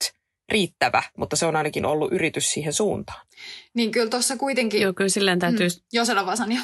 riittävä, 0.51 1.03
mutta 1.17 1.35
se 1.35 1.45
on 1.45 1.55
ainakin 1.55 1.85
ollut 1.85 2.13
yritys 2.13 2.51
siihen 2.51 2.73
suuntaan. 2.73 3.25
Niin 3.73 3.91
kyllä 3.91 4.09
tuossa 4.09 4.37
kuitenkin... 4.37 4.81
Joo, 4.81 4.93
kyllä 4.93 5.09
silleen 5.09 5.39
täytyy... 5.39 5.67
Mm, 5.67 5.83
joo, 5.93 6.05
sano 6.05 6.25
vaan 6.25 6.37
Sanja. 6.37 6.61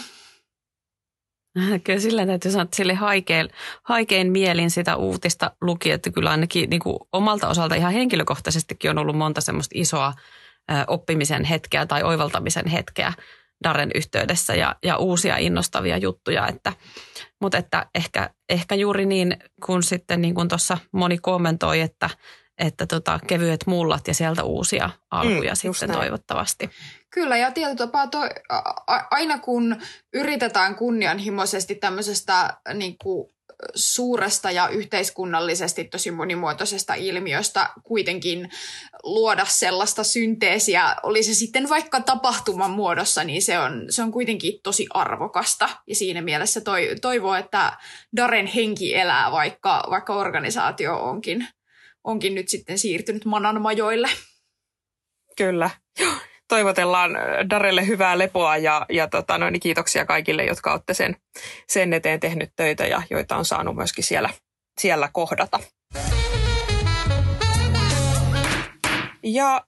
Kyllä 1.83 1.99
silleen 1.99 2.27
täytyy 2.27 2.51
sanoa, 2.51 2.63
että 2.63 2.77
sille 2.77 2.93
haikein, 2.93 3.49
haikein 3.83 4.31
mielin 4.31 4.71
sitä 4.71 4.95
uutista 4.95 5.51
luki, 5.61 5.91
että 5.91 6.11
kyllä 6.11 6.31
ainakin 6.31 6.69
niin 6.69 6.81
kuin 6.81 6.97
omalta 7.13 7.47
osalta 7.47 7.75
ihan 7.75 7.93
henkilökohtaisestikin 7.93 8.91
on 8.91 8.97
ollut 8.97 9.17
monta 9.17 9.41
semmoista 9.41 9.73
isoa 9.75 10.13
oppimisen 10.87 11.43
hetkeä 11.43 11.85
tai 11.85 12.03
oivaltamisen 12.03 12.67
hetkeä 12.67 13.13
Daren 13.63 13.91
yhteydessä 13.95 14.55
ja, 14.55 14.75
ja 14.83 14.97
uusia 14.97 15.37
innostavia 15.37 15.97
juttuja. 15.97 16.47
Että, 16.47 16.73
mutta 17.41 17.57
että 17.57 17.85
ehkä, 17.95 18.29
ehkä 18.49 18.75
juuri 18.75 19.05
niin, 19.05 19.37
kun 19.65 19.83
sitten 19.83 20.21
niin 20.21 20.35
kuin 20.35 20.47
tuossa 20.47 20.77
moni 20.91 21.17
kommentoi, 21.17 21.81
että 21.81 22.09
että 22.57 22.85
tota, 22.85 23.19
kevyet 23.27 23.63
mullat 23.65 24.07
ja 24.07 24.13
sieltä 24.13 24.43
uusia 24.43 24.89
alkuja 25.11 25.51
mm, 25.51 25.55
sitten 25.55 25.89
näin. 25.89 25.99
toivottavasti. 25.99 26.69
Kyllä 27.09 27.37
ja 27.37 27.51
tietyllä 27.51 27.75
tapaa 27.75 28.07
to, 28.07 28.19
a, 28.49 29.03
aina 29.11 29.37
kun 29.39 29.81
yritetään 30.13 30.75
kunnianhimoisesti 30.75 31.75
tämmöisestä 31.75 32.57
niin 32.73 32.97
kuin, 33.03 33.29
suuresta 33.75 34.51
ja 34.51 34.67
yhteiskunnallisesti 34.67 35.83
tosi 35.83 36.11
monimuotoisesta 36.11 36.93
ilmiöstä 36.93 37.69
kuitenkin 37.83 38.49
luoda 39.03 39.45
sellaista 39.45 40.03
synteesiä, 40.03 40.95
oli 41.03 41.23
se 41.23 41.33
sitten 41.33 41.69
vaikka 41.69 42.01
tapahtuman 42.01 42.71
muodossa, 42.71 43.23
niin 43.23 43.41
se 43.41 43.59
on, 43.59 43.85
se 43.89 44.01
on 44.01 44.11
kuitenkin 44.11 44.59
tosi 44.63 44.87
arvokasta. 44.89 45.69
Ja 45.87 45.95
siinä 45.95 46.21
mielessä 46.21 46.61
toi, 46.61 46.95
toivoo, 47.01 47.35
että 47.35 47.77
Daren 48.15 48.47
henki 48.47 48.95
elää, 48.95 49.31
vaikka, 49.31 49.83
vaikka 49.89 50.15
organisaatio 50.15 50.95
onkin, 51.03 51.47
onkin 52.03 52.35
nyt 52.35 52.49
sitten 52.49 52.79
siirtynyt 52.79 53.25
manan 53.25 53.61
majoille. 53.61 54.09
Kyllä. 55.37 55.69
Toivotellaan 56.47 57.11
Darelle 57.49 57.87
hyvää 57.87 58.17
lepoa 58.17 58.57
ja, 58.57 58.85
ja 58.89 59.07
tota, 59.07 59.37
noin, 59.37 59.59
kiitoksia 59.59 60.05
kaikille, 60.05 60.43
jotka 60.43 60.71
olette 60.71 60.93
sen, 60.93 61.15
sen 61.67 61.93
eteen 61.93 62.19
tehnyt 62.19 62.49
töitä 62.55 62.85
ja 62.85 63.01
joita 63.09 63.35
on 63.35 63.45
saanut 63.45 63.75
myöskin 63.75 64.03
siellä, 64.03 64.29
siellä 64.81 65.09
kohdata. 65.13 65.59
Ja 69.23 69.61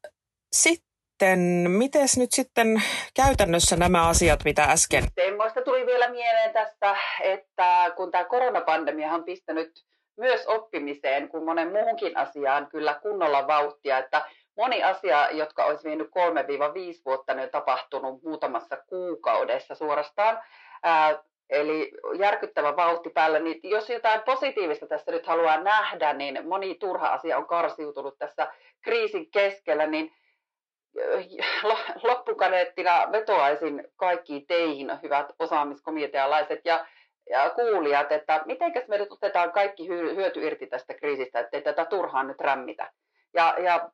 sitten, 0.51 1.39
miten 1.67 2.07
nyt 2.17 2.31
sitten 2.31 2.83
käytännössä 3.15 3.75
nämä 3.75 4.07
asiat, 4.07 4.39
mitä 4.45 4.63
äsken? 4.63 5.03
Semmoista 5.15 5.61
tuli 5.61 5.85
vielä 5.85 6.09
mieleen 6.09 6.53
tästä, 6.53 6.95
että 7.23 7.91
kun 7.95 8.11
tämä 8.11 8.23
koronapandemia 8.23 9.13
on 9.13 9.23
pistänyt 9.23 9.85
myös 10.17 10.47
oppimiseen, 10.47 11.29
kuin 11.29 11.45
monen 11.45 11.71
muuhunkin 11.71 12.17
asiaan 12.17 12.67
kyllä 12.67 12.99
kunnolla 13.01 13.47
vauhtia, 13.47 13.97
että 13.97 14.25
moni 14.59 14.83
asia, 14.83 15.31
jotka 15.31 15.65
olisi 15.65 15.89
vienyt 15.89 16.07
3-5 16.07 16.11
vuotta, 17.05 17.33
ne 17.33 17.43
on 17.43 17.49
tapahtunut 17.49 18.23
muutamassa 18.23 18.77
kuukaudessa 18.87 19.75
suorastaan. 19.75 20.39
Ää, 20.83 21.23
eli 21.49 21.91
järkyttävä 22.19 22.75
vauhti 22.75 23.09
päällä. 23.09 23.39
Niin 23.39 23.59
jos 23.63 23.89
jotain 23.89 24.21
positiivista 24.21 24.87
tässä 24.87 25.11
nyt 25.11 25.25
haluaa 25.25 25.63
nähdä, 25.63 26.13
niin 26.13 26.47
moni 26.47 26.75
turha 26.75 27.07
asia 27.07 27.37
on 27.37 27.47
karsiutunut 27.47 28.17
tässä 28.17 28.51
kriisin 28.81 29.31
keskellä, 29.31 29.87
niin 29.87 30.13
loppukaneettina 32.07 33.07
vetoaisin 33.11 33.87
kaikkiin 33.95 34.47
teihin, 34.47 34.91
hyvät 35.03 35.27
osaamiskomitealaiset 35.39 36.59
ja, 36.65 36.85
ja 37.29 37.49
kuulijat, 37.49 38.11
että 38.11 38.41
mitenkäs 38.45 38.87
me 38.87 38.97
nyt 38.97 39.11
otetaan 39.11 39.51
kaikki 39.51 39.87
hyöty 39.87 40.47
irti 40.47 40.67
tästä 40.67 40.93
kriisistä, 40.93 41.39
ettei 41.39 41.61
tätä 41.61 41.85
turhaan 41.85 42.27
nyt 42.27 42.41
rämmitä. 42.41 42.91
Ja, 43.33 43.55
ja 43.59 43.89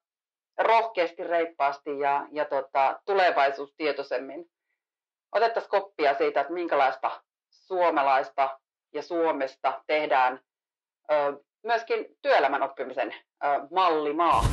rohkeasti, 0.57 1.23
reippaasti 1.23 1.99
ja, 1.99 2.27
ja 2.31 2.45
tota, 2.45 2.99
tulevaisuustietoisemmin. 3.05 4.45
Otettaisiin 5.31 5.69
koppia 5.69 6.17
siitä, 6.17 6.41
että 6.41 6.53
minkälaista 6.53 7.21
suomalaista 7.49 8.59
ja 8.93 9.01
Suomesta 9.01 9.81
tehdään 9.87 10.39
ö, 11.11 11.43
myöskin 11.63 12.05
työelämän 12.21 12.63
oppimisen 12.63 13.13
ö, 13.13 13.47
mallimaa. 13.71 14.43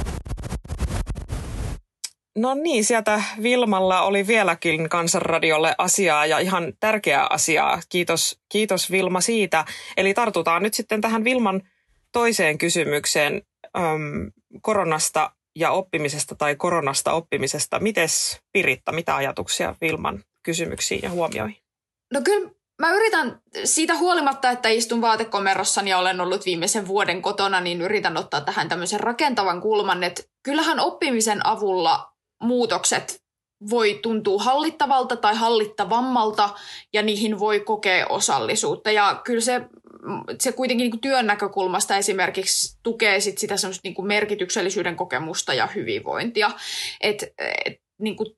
No 2.37 2.55
niin, 2.55 2.85
sieltä 2.85 3.23
Vilmalla 3.43 4.03
oli 4.03 4.27
vieläkin 4.27 4.89
Kansanradiolle 4.89 5.75
asiaa 5.79 6.27
ja 6.27 6.39
ihan 6.39 6.73
tärkeää 6.81 7.27
asiaa. 7.31 7.81
Kiitos, 7.89 8.41
kiitos 8.49 8.91
Vilma 8.91 9.21
siitä. 9.21 9.65
Eli 9.97 10.15
tartutaan 10.15 10.63
nyt 10.63 10.75
sitten 10.75 11.01
tähän 11.01 11.25
Vilman 11.25 11.63
toiseen 12.13 12.59
kysymykseen 12.59 13.43
äm, 13.77 14.31
koronasta 14.63 15.31
ja 15.57 15.71
oppimisesta 15.71 16.35
tai 16.35 16.57
koronasta 16.57 17.13
oppimisesta. 17.13 17.81
Mites 17.81 18.41
Piritta, 18.53 18.93
mitä 18.93 19.17
ajatuksia 19.17 19.75
Vilman 19.81 20.25
kysymyksiin 20.43 21.03
ja 21.03 21.11
huomioihin? 21.11 21.57
No 22.13 22.21
kyllä 22.25 22.51
mä 22.81 22.93
yritän 22.93 23.41
siitä 23.65 23.97
huolimatta, 23.97 24.51
että 24.51 24.69
istun 24.69 25.01
vaatekomerossani 25.01 25.91
ja 25.91 25.99
olen 25.99 26.21
ollut 26.21 26.47
viimeisen 26.47 26.87
vuoden 26.87 27.23
kotona, 27.23 27.61
niin 27.61 27.83
yritän 27.83 28.17
ottaa 28.17 28.41
tähän 28.41 28.69
tämmöisen 28.69 29.01
rakentavan 29.01 29.61
kulman, 29.61 30.03
että 30.03 30.23
kyllähän 30.43 30.81
oppimisen 30.81 31.47
avulla 31.47 32.13
muutokset 32.43 33.22
voi 33.71 33.99
tuntua 34.03 34.43
hallittavalta 34.43 35.17
tai 35.17 35.37
hallittavammalta 35.37 36.51
ja 36.93 37.03
niihin 37.03 37.39
voi 37.39 37.61
kokea 37.61 38.07
osallisuutta. 38.07 38.91
Ja 38.91 39.21
kyllä 39.25 39.41
se 39.41 39.61
se 40.41 40.53
kuitenkin 40.53 40.91
niin 40.91 41.01
työn 41.01 41.27
näkökulmasta 41.27 41.97
esimerkiksi 41.97 42.79
tukee 42.83 43.21
sit 43.21 43.39
sitä 43.39 43.55
niin 43.85 44.07
merkityksellisyyden 44.07 44.97
kokemusta 44.97 45.55
ja 45.55 45.67
hyvinvointia. 45.67 46.51
Et, 47.01 47.23
et, 47.67 47.81
niin 47.99 48.17
kuin 48.17 48.37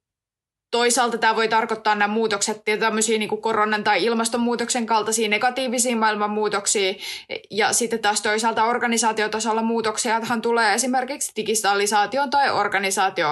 toisaalta 0.75 1.19
tämä 1.19 1.37
voi 1.37 1.49
tarkoittaa 1.49 1.95
nämä 1.95 2.15
muutokset 2.15 2.63
tämmöisiä 2.81 3.19
niin 3.19 3.41
koronan 3.41 3.85
tai 3.85 4.05
ilmastonmuutoksen 4.05 4.87
kaltaisia 4.87 5.29
negatiivisia 5.29 5.97
maailmanmuutoksia. 5.97 6.95
Ja 7.51 7.73
sitten 7.73 7.99
taas 7.99 8.23
toisaalta 8.23 8.65
organisaatiotasolla 8.65 9.63
muutoksiahan 9.63 10.43
tulee 10.43 10.75
esimerkiksi 10.75 11.33
digitalisaation 11.37 12.31
tai 12.31 12.51
organisaatio 12.51 13.27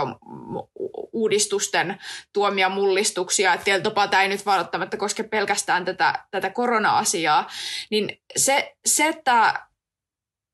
uudistusten 1.13 1.99
tuomia 2.33 2.69
mullistuksia, 2.69 3.55
että 3.55 3.65
tietyllä 3.65 3.85
tapaa 3.85 4.09
tämä 4.09 4.23
ei 4.23 4.29
nyt 4.29 4.47
välttämättä 4.47 4.97
koske 4.97 5.23
pelkästään 5.23 5.85
tätä, 5.85 6.25
tätä 6.31 6.51
korona-asiaa, 6.51 7.51
niin 7.91 8.21
se, 8.37 8.77
se, 8.87 9.09
että 9.09 9.55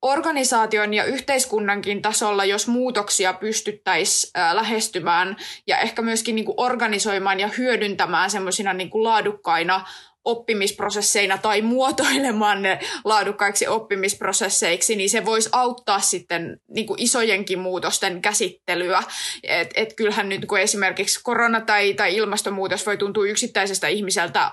organisaation 0.02 0.94
ja 0.94 1.04
yhteiskunnankin 1.04 2.02
tasolla, 2.02 2.44
jos 2.44 2.68
muutoksia 2.68 3.32
pystyttäisiin 3.32 4.32
lähestymään 4.52 5.36
ja 5.66 5.78
ehkä 5.78 6.02
myöskin 6.02 6.34
niin 6.34 6.44
kuin 6.44 6.60
organisoimaan 6.60 7.40
ja 7.40 7.48
hyödyntämään 7.58 8.30
semmoisina 8.30 8.72
niin 8.72 8.90
laadukkaina 8.94 9.84
oppimisprosesseina 10.28 11.38
tai 11.38 11.62
muotoilemaan 11.62 12.62
ne 12.62 12.78
laadukkaiksi 13.04 13.66
oppimisprosesseiksi, 13.66 14.96
niin 14.96 15.10
se 15.10 15.24
voisi 15.24 15.48
auttaa 15.52 16.00
sitten 16.00 16.60
niin 16.68 16.86
kuin 16.86 17.02
isojenkin 17.02 17.58
muutosten 17.58 18.22
käsittelyä. 18.22 19.02
Et, 19.42 19.70
et 19.74 19.92
kyllähän 19.92 20.28
nyt 20.28 20.46
kun 20.46 20.60
esimerkiksi 20.60 21.20
korona 21.22 21.60
tai, 21.60 21.94
tai 21.94 22.16
ilmastonmuutos 22.16 22.86
voi 22.86 22.96
tuntua 22.96 23.26
yksittäisestä 23.26 23.88
ihmiseltä, 23.88 24.42
äh, 24.42 24.52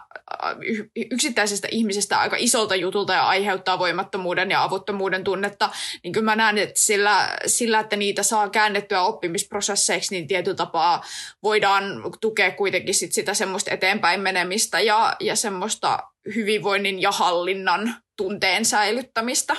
yksittäisestä 1.12 1.68
ihmisestä 1.72 2.20
aika 2.20 2.36
isolta 2.40 2.76
jutulta 2.76 3.14
ja 3.14 3.28
aiheuttaa 3.28 3.80
voimattomuuden 3.80 4.52
ja 4.52 4.64
avuttomuuden 4.64 5.24
tunnetta, 5.24 5.70
niin 6.04 6.12
kyllä 6.14 6.26
mä 6.26 6.36
näen, 6.36 6.58
että 6.58 6.80
sillä, 6.80 7.38
sillä 7.46 7.80
että 7.80 7.96
niitä 7.96 8.24
saa 8.24 8.50
käännettyä 8.50 9.02
oppimisprosesseiksi, 9.02 10.16
niin 10.16 10.28
tietyllä 10.28 10.56
tapaa 10.56 11.04
voidaan 11.44 11.84
tukea 12.22 12.52
kuitenkin 12.52 12.96
sit 12.96 13.14
sitä 13.14 13.34
semmoista 13.34 13.72
eteenpäin 13.72 14.22
menemistä 14.22 14.80
ja, 14.80 15.16
ja 15.20 15.36
semmoista 15.36 15.65
semmoista 15.70 16.12
hyvinvoinnin 16.36 17.02
ja 17.02 17.12
hallinnan 17.12 17.96
tunteen 18.18 18.66
säilyttämistä. 18.66 19.56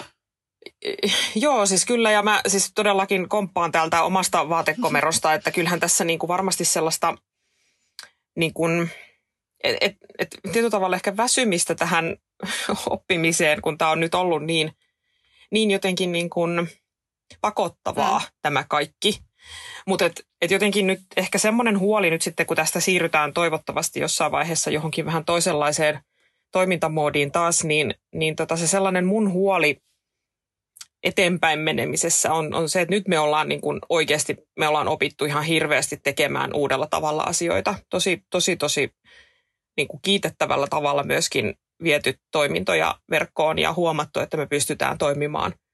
Joo, 1.35 1.67
siis 1.67 1.87
kyllä, 1.87 2.11
ja 2.11 2.23
mä 2.23 2.41
siis 2.47 2.73
todellakin 2.75 3.29
komppaan 3.29 3.73
täältä 3.73 4.03
omasta 4.03 4.49
vaatekomerosta, 4.49 5.35
että 5.35 5.51
kyllähän 5.51 5.81
tässä 5.81 6.05
niin 6.05 6.19
kuin 6.19 6.29
varmasti 6.29 6.65
sellaista 6.65 7.15
niin 8.37 8.55
kuin, 8.55 8.91
et, 9.65 9.77
et, 9.81 9.97
et, 10.19 10.29
tietyllä 10.43 10.71
tavalla 10.71 10.97
ehkä 10.97 11.17
väsymistä 11.17 11.75
tähän 11.75 12.17
oppimiseen, 12.91 13.63
kun 13.63 13.79
tämä 13.79 13.91
on 13.91 14.01
nyt 14.01 14.15
ollut 14.15 14.45
niin, 14.45 14.73
niin 15.51 15.71
jotenkin 15.71 16.13
niin 16.13 16.31
kuin 16.31 16.69
pakottavaa 17.41 18.19
mm. 18.19 18.27
tämä 18.43 18.65
kaikki. 18.69 19.19
Mutta 19.87 20.05
et, 20.05 20.27
et 20.41 20.51
jotenkin 20.51 20.87
nyt 20.87 21.01
ehkä 21.17 21.39
semmoinen 21.39 21.79
huoli 21.79 22.11
nyt 22.11 22.23
sitten, 22.23 22.47
kun 22.47 22.57
tästä 22.57 22.81
siirrytään 22.81 23.33
toivottavasti 23.33 24.01
jossain 24.01 24.33
vaiheessa 24.33 24.71
johonkin 24.71 25.07
vähän 25.07 25.25
toisenlaiseen 25.25 26.01
toimintamoodiin 26.53 27.33
taas, 27.33 27.65
niin, 27.65 27.95
niin 28.15 28.37
tota 28.37 28.57
se 28.57 28.67
sellainen 28.67 29.07
mun 29.07 29.33
huoli 29.33 29.83
eteenpäin 31.03 31.59
menemisessä 31.59 32.33
on, 32.33 32.55
on 32.55 32.69
se, 32.69 32.81
että 32.81 32.95
nyt 32.95 33.09
me 33.09 33.19
ollaan 33.19 33.49
niin 33.49 33.61
kuin 33.61 33.79
oikeasti, 33.89 34.37
me 34.59 34.69
ollaan 34.69 34.89
opittu 34.89 35.25
ihan 35.25 35.45
hirveästi 35.45 36.01
tekemään 36.03 36.55
uudella 36.55 36.87
tavalla 36.87 37.23
asioita. 37.23 37.75
Tosi, 37.91 38.23
tosi, 38.31 38.57
tosi 38.57 38.91
niin 39.77 39.89
kuin 39.89 40.01
kiitettävällä 40.03 40.67
tavalla 40.67 41.03
myöskin 41.03 41.55
viety 41.83 42.15
toimintoja 42.33 42.95
verkkoon 43.11 43.59
ja 43.59 43.73
huomattu, 43.73 44.21
että 44.21 44.37
me 44.37 44.47
pystytään 44.47 44.99
toimimaan– 44.99 45.55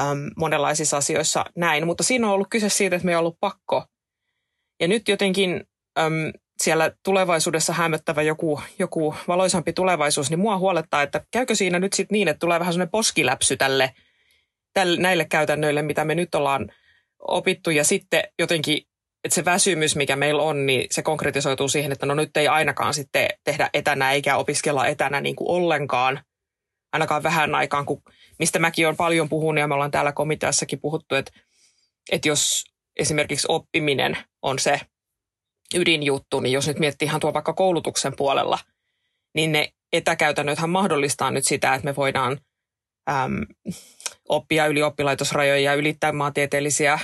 äm, 0.00 0.30
monenlaisissa 0.36 0.96
asioissa 0.96 1.44
näin. 1.56 1.86
Mutta 1.86 2.02
siinä 2.02 2.26
on 2.26 2.32
ollut 2.32 2.48
kyse 2.50 2.68
siitä, 2.68 2.96
että 2.96 3.06
me 3.06 3.16
on 3.16 3.20
ollut 3.20 3.40
pakko. 3.40 3.84
Ja 4.80 4.88
nyt 4.88 5.08
jotenkin 5.08 5.64
äm, 5.98 6.32
siellä 6.62 6.92
tulevaisuudessa 7.02 7.72
hämöttävä 7.72 8.22
joku, 8.22 8.60
joku 8.78 9.14
valoisampi 9.28 9.72
tulevaisuus, 9.72 10.30
niin 10.30 10.40
mua 10.40 10.58
huolettaa, 10.58 11.02
että 11.02 11.24
käykö 11.30 11.54
siinä 11.54 11.78
nyt 11.78 11.92
sitten 11.92 12.14
niin, 12.14 12.28
että 12.28 12.40
tulee 12.40 12.60
vähän 12.60 12.72
sellainen 12.72 12.90
poskiläpsy 12.90 13.56
tälle, 13.56 13.94
tälle, 14.74 15.00
näille 15.00 15.24
käytännöille, 15.24 15.82
mitä 15.82 16.04
me 16.04 16.14
nyt 16.14 16.34
ollaan 16.34 16.72
opittu. 17.18 17.70
Ja 17.70 17.84
sitten 17.84 18.24
jotenkin, 18.38 18.82
että 19.24 19.34
se 19.34 19.44
väsymys, 19.44 19.96
mikä 19.96 20.16
meillä 20.16 20.42
on, 20.42 20.66
niin 20.66 20.86
se 20.90 21.02
konkretisoituu 21.02 21.68
siihen, 21.68 21.92
että 21.92 22.06
no 22.06 22.14
nyt 22.14 22.36
ei 22.36 22.48
ainakaan 22.48 22.94
sitten 22.94 23.28
tehdä 23.44 23.70
etänä 23.74 24.12
eikä 24.12 24.36
opiskella 24.36 24.86
etänä 24.86 25.20
niin 25.20 25.36
kuin 25.36 25.50
ollenkaan, 25.50 26.20
ainakaan 26.92 27.22
vähän 27.22 27.54
aikaan, 27.54 27.86
kun 27.86 28.02
mistä 28.38 28.58
mäkin 28.58 28.86
olen 28.86 28.96
paljon 28.96 29.28
puhunut 29.28 29.60
ja 29.60 29.68
me 29.68 29.74
ollaan 29.74 29.90
täällä 29.90 30.12
komiteassakin 30.12 30.80
puhuttu, 30.80 31.14
että, 31.14 31.32
että 32.12 32.28
jos 32.28 32.64
esimerkiksi 32.96 33.46
oppiminen 33.50 34.18
on 34.42 34.58
se 34.58 34.80
ydinjuttu, 35.74 36.40
niin 36.40 36.52
jos 36.52 36.66
nyt 36.66 36.78
miettii 36.78 37.06
ihan 37.06 37.20
tuo 37.20 37.34
vaikka 37.34 37.52
koulutuksen 37.52 38.16
puolella, 38.16 38.58
niin 39.34 39.52
ne 39.52 39.72
etäkäytännöthän 39.92 40.70
mahdollistaa 40.70 41.30
nyt 41.30 41.44
sitä, 41.44 41.74
että 41.74 41.84
me 41.84 41.96
voidaan 41.96 42.38
äm, 43.10 43.46
oppia 44.28 44.66
yli 44.66 44.82
oppilaitosrajoja 44.82 45.60
ja 45.60 45.74
ylittää 45.74 46.12
maantieteellisiä 46.12 46.98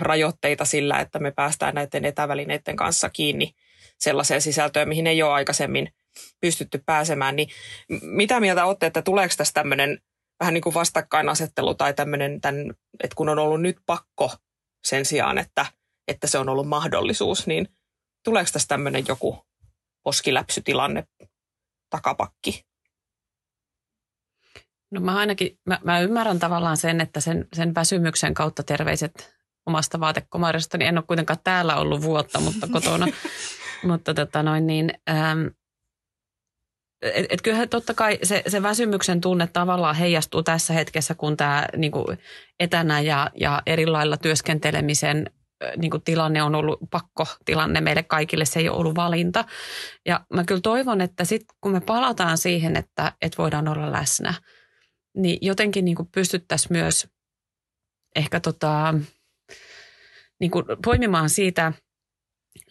rajoitteita 0.00 0.64
sillä, 0.64 1.00
että 1.00 1.18
me 1.18 1.30
päästään 1.30 1.74
näiden 1.74 2.04
etävälineiden 2.04 2.76
kanssa 2.76 3.10
kiinni 3.10 3.54
sellaiseen 3.98 4.42
sisältöön, 4.42 4.88
mihin 4.88 5.06
ei 5.06 5.22
ole 5.22 5.32
aikaisemmin 5.32 5.88
pystytty 6.40 6.82
pääsemään. 6.86 7.36
Niin 7.36 7.48
mitä 8.02 8.40
mieltä 8.40 8.64
olette, 8.64 8.86
että 8.86 9.02
tuleeko 9.02 9.34
tässä 9.36 9.54
tämmöinen 9.54 9.98
vähän 10.40 10.54
niin 10.54 10.62
kuin 10.62 10.74
vastakkainasettelu 10.74 11.74
tai 11.74 11.94
tämmöinen, 11.94 12.40
tämän, 12.40 12.74
että 13.02 13.14
kun 13.14 13.28
on 13.28 13.38
ollut 13.38 13.62
nyt 13.62 13.76
pakko 13.86 14.32
sen 14.86 15.04
sijaan, 15.04 15.38
että, 15.38 15.66
että 16.08 16.26
se 16.26 16.38
on 16.38 16.48
ollut 16.48 16.68
mahdollisuus, 16.68 17.46
niin 17.46 17.68
tuleeko 18.24 18.50
tässä 18.52 18.68
tämmöinen 18.68 19.04
joku 19.08 19.46
poskiläpsytilanne 20.02 21.04
takapakki? 21.90 22.64
No 24.90 25.00
mä 25.00 25.16
ainakin, 25.16 25.58
mä, 25.66 25.80
mä 25.84 26.00
ymmärrän 26.00 26.38
tavallaan 26.38 26.76
sen, 26.76 27.00
että 27.00 27.20
sen, 27.20 27.48
sen 27.52 27.74
väsymyksen 27.74 28.34
kautta 28.34 28.62
terveiset 28.62 29.38
omasta 29.66 30.00
vaatekomarista, 30.00 30.78
niin 30.78 30.88
en 30.88 30.98
ole 30.98 31.04
kuitenkaan 31.06 31.38
täällä 31.44 31.76
ollut 31.76 32.02
vuotta, 32.02 32.40
mutta 32.40 32.68
kotona. 32.72 33.06
mutta 33.88 34.14
tota 34.14 34.42
noin 34.42 34.66
niin, 34.66 34.94
ähm, 35.10 35.46
et, 37.02 37.26
et 37.30 37.42
kyllähän 37.42 37.68
totta 37.68 37.94
kai 37.94 38.18
se, 38.22 38.42
se 38.48 38.62
väsymyksen 38.62 39.20
tunne 39.20 39.46
tavallaan 39.52 39.94
heijastuu 39.94 40.42
tässä 40.42 40.72
hetkessä, 40.72 41.14
kun 41.14 41.36
tämä 41.36 41.66
niin 41.76 41.92
etänä 42.60 43.00
ja, 43.00 43.30
ja 43.40 43.62
eri 43.66 43.86
lailla 43.86 44.16
työskentelemisen 44.16 45.30
niin 45.76 45.90
kuin 45.90 46.02
tilanne 46.02 46.42
on 46.42 46.54
ollut 46.54 46.78
pakkotilanne 46.90 47.80
meille 47.80 48.02
kaikille, 48.02 48.44
se 48.44 48.60
ei 48.60 48.68
ole 48.68 48.78
ollut 48.78 48.94
valinta. 48.94 49.44
Ja 50.06 50.20
mä 50.34 50.44
kyllä 50.44 50.60
toivon, 50.60 51.00
että 51.00 51.24
sitten 51.24 51.56
kun 51.60 51.72
me 51.72 51.80
palataan 51.80 52.38
siihen, 52.38 52.76
että, 52.76 53.12
että 53.22 53.38
voidaan 53.38 53.68
olla 53.68 53.92
läsnä, 53.92 54.34
niin 55.16 55.38
jotenkin 55.42 55.84
niin 55.84 55.96
kuin 55.96 56.08
pystyttäisiin 56.14 56.72
myös 56.72 57.08
ehkä 58.16 58.40
tota, 58.40 58.94
niin 60.40 60.50
kuin 60.50 60.64
poimimaan 60.84 61.30
siitä 61.30 61.72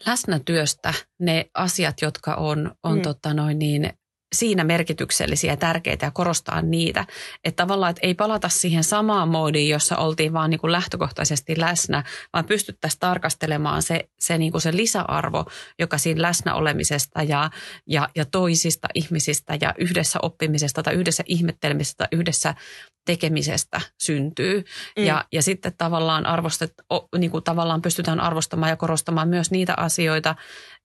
läsnätyöstä 0.06 0.94
ne 1.20 1.50
asiat, 1.54 2.02
jotka 2.02 2.34
on, 2.34 2.72
on 2.82 2.96
mm. 2.96 3.02
tota 3.02 3.34
noin 3.34 3.58
niin, 3.58 3.92
siinä 4.34 4.64
merkityksellisiä 4.64 5.52
ja 5.52 5.56
tärkeitä 5.56 6.06
ja 6.06 6.10
korostaa 6.10 6.62
niitä. 6.62 7.06
Että 7.44 7.62
tavallaan, 7.62 7.90
että 7.90 8.06
ei 8.06 8.14
palata 8.14 8.48
siihen 8.48 8.84
samaan 8.84 9.28
moodiin, 9.28 9.68
jossa 9.68 9.96
oltiin 9.96 10.32
vaan 10.32 10.50
niin 10.50 10.60
kuin 10.60 10.72
lähtökohtaisesti 10.72 11.60
läsnä, 11.60 12.04
vaan 12.32 12.44
pystyttäisiin 12.44 13.00
tarkastelemaan 13.00 13.82
se, 13.82 14.08
se, 14.20 14.38
niin 14.38 14.52
kuin 14.52 14.62
se 14.62 14.76
lisäarvo, 14.76 15.44
joka 15.78 15.98
siinä 15.98 16.22
läsnä 16.22 16.54
olemisesta 16.54 17.22
ja, 17.22 17.50
ja, 17.86 18.08
ja 18.14 18.24
toisista 18.24 18.88
ihmisistä 18.94 19.58
ja 19.60 19.74
yhdessä 19.78 20.18
oppimisesta 20.22 20.82
tai 20.82 20.94
yhdessä 20.94 21.22
ihmettelemisestä 21.26 21.98
tai 21.98 22.18
yhdessä 22.18 22.54
tekemisestä 23.08 23.80
syntyy. 23.98 24.64
Mm. 24.98 25.04
Ja, 25.04 25.24
ja 25.32 25.42
sitten 25.42 25.72
tavallaan, 25.78 26.26
arvostet, 26.26 26.74
niin 27.18 27.30
kuin 27.30 27.44
tavallaan 27.44 27.82
pystytään 27.82 28.20
arvostamaan 28.20 28.70
ja 28.70 28.76
korostamaan 28.76 29.28
myös 29.28 29.50
niitä 29.50 29.74
asioita, 29.76 30.34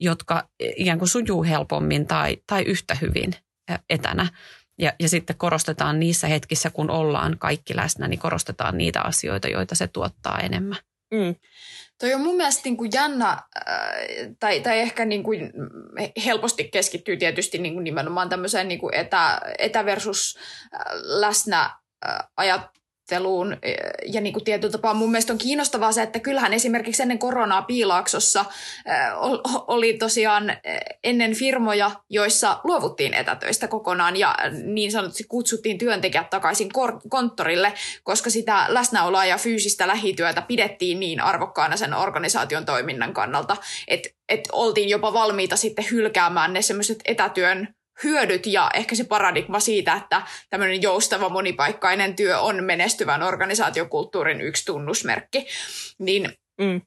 jotka 0.03 0.47
ikään 0.59 0.99
kuin 0.99 1.09
sujuu 1.09 1.43
helpommin 1.43 2.07
tai, 2.07 2.37
tai 2.47 2.63
yhtä 2.63 2.97
hyvin 3.01 3.35
etänä. 3.89 4.27
Ja, 4.79 4.93
ja 4.99 5.09
sitten 5.09 5.37
korostetaan 5.37 5.99
niissä 5.99 6.27
hetkissä, 6.27 6.69
kun 6.69 6.89
ollaan 6.89 7.37
kaikki 7.39 7.75
läsnä, 7.75 8.07
niin 8.07 8.19
korostetaan 8.19 8.77
niitä 8.77 9.01
asioita, 9.01 9.47
joita 9.47 9.75
se 9.75 9.87
tuottaa 9.87 10.39
enemmän. 10.39 10.77
Mm. 11.13 11.35
Toi 11.99 12.13
on 12.13 12.21
mun 12.21 12.35
mielestä 12.35 12.61
niin 12.63 12.77
kuin 12.77 12.91
jännä, 12.93 13.29
äh, 13.29 13.43
tai, 14.39 14.59
tai 14.59 14.79
ehkä 14.79 15.05
niin 15.05 15.23
kuin 15.23 15.53
helposti 16.25 16.63
keskittyy 16.63 17.17
tietysti 17.17 17.57
niin 17.57 17.73
kuin 17.73 17.83
nimenomaan 17.83 18.29
tämmöiseen 18.29 18.67
niin 18.67 18.79
kuin 18.79 18.95
etä, 18.95 19.41
etä 19.59 19.85
versus 19.85 20.37
äh, 20.75 20.81
läsnä 21.03 21.69
ajatteluun 23.13 23.57
ja 24.05 24.21
niin 24.21 24.33
kuin 24.33 24.43
tietyllä 24.43 24.71
tapaa 24.71 24.93
mun 24.93 25.11
mielestä 25.11 25.33
on 25.33 25.39
kiinnostavaa 25.39 25.91
se, 25.91 26.01
että 26.01 26.19
kyllähän 26.19 26.53
esimerkiksi 26.53 27.01
ennen 27.01 27.19
koronaa 27.19 27.61
Piilaaksossa 27.61 28.45
oli 29.67 29.93
tosiaan 29.93 30.57
ennen 31.03 31.35
firmoja, 31.35 31.91
joissa 32.09 32.59
luovuttiin 32.63 33.13
etätöistä 33.13 33.67
kokonaan 33.67 34.17
ja 34.17 34.35
niin 34.63 34.91
sanotusti 34.91 35.23
kutsuttiin 35.23 35.77
työntekijät 35.77 36.29
takaisin 36.29 36.69
konttorille, 37.09 37.73
koska 38.03 38.29
sitä 38.29 38.65
läsnäoloa 38.67 39.25
ja 39.25 39.37
fyysistä 39.37 39.87
lähityötä 39.87 40.41
pidettiin 40.41 40.99
niin 40.99 41.21
arvokkaana 41.21 41.77
sen 41.77 41.93
organisaation 41.93 42.65
toiminnan 42.65 43.13
kannalta, 43.13 43.57
että, 43.87 44.09
että 44.29 44.49
oltiin 44.53 44.89
jopa 44.89 45.13
valmiita 45.13 45.55
sitten 45.55 45.85
hylkäämään 45.91 46.53
ne 46.53 46.61
semmoiset 46.61 46.99
etätyön 47.05 47.75
hyödyt 48.03 48.45
ja 48.45 48.71
ehkä 48.73 48.95
se 48.95 49.03
paradigma 49.03 49.59
siitä, 49.59 49.93
että 49.93 50.21
tämmöinen 50.49 50.81
joustava 50.81 51.29
monipaikkainen 51.29 52.15
työ 52.15 52.39
on 52.39 52.63
menestyvän 52.63 53.23
organisaatiokulttuurin 53.23 54.41
yksi 54.41 54.65
tunnusmerkki, 54.65 55.47
niin 55.99 56.37
mm. 56.61 56.81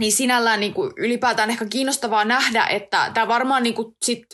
niin 0.00 0.12
sinällään 0.12 0.60
niin 0.60 0.74
kuin 0.74 0.92
ylipäätään 0.96 1.50
ehkä 1.50 1.64
kiinnostavaa 1.64 2.24
nähdä, 2.24 2.66
että 2.66 3.10
tämä 3.14 3.28
varmaan 3.28 3.62
niin 3.62 3.74
kuin 3.74 3.96
sit 4.02 4.26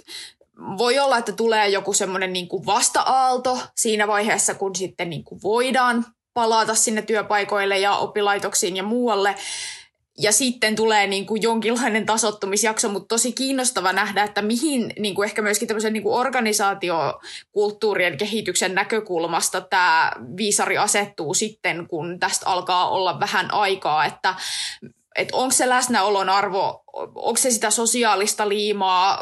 voi 0.78 0.98
olla, 0.98 1.18
että 1.18 1.32
tulee 1.32 1.68
joku 1.68 1.92
semmoinen 1.92 2.32
niin 2.32 2.48
kuin 2.48 2.66
vasta-aalto 2.66 3.58
siinä 3.76 4.06
vaiheessa, 4.06 4.54
kun 4.54 4.76
sitten 4.76 5.10
niin 5.10 5.24
kuin 5.24 5.42
voidaan 5.42 6.04
palata 6.34 6.74
sinne 6.74 7.02
työpaikoille 7.02 7.78
ja 7.78 7.96
oppilaitoksiin 7.96 8.76
ja 8.76 8.82
muualle 8.82 9.34
ja 10.20 10.32
sitten 10.32 10.76
tulee 10.76 11.06
niin 11.06 11.26
kuin 11.26 11.42
jonkinlainen 11.42 12.06
tasottumisjakso, 12.06 12.88
mutta 12.88 13.08
tosi 13.08 13.32
kiinnostava 13.32 13.92
nähdä, 13.92 14.22
että 14.22 14.42
mihin 14.42 14.92
niin 14.98 15.14
kuin 15.14 15.26
ehkä 15.26 15.42
myöskin 15.42 15.68
tämmöisen 15.68 15.92
niin 15.92 16.02
kuin 16.02 16.14
organisaatiokulttuurien 16.14 18.16
kehityksen 18.16 18.74
näkökulmasta 18.74 19.60
tämä 19.60 20.12
viisari 20.36 20.78
asettuu 20.78 21.34
sitten, 21.34 21.86
kun 21.88 22.20
tästä 22.20 22.46
alkaa 22.46 22.90
olla 22.90 23.20
vähän 23.20 23.54
aikaa, 23.54 24.04
että 24.04 24.34
että 25.20 25.36
onko 25.36 25.52
se 25.52 25.68
läsnäolon 25.68 26.28
arvo, 26.28 26.84
onko 27.14 27.36
se 27.36 27.50
sitä 27.50 27.70
sosiaalista 27.70 28.48
liimaa, 28.48 29.20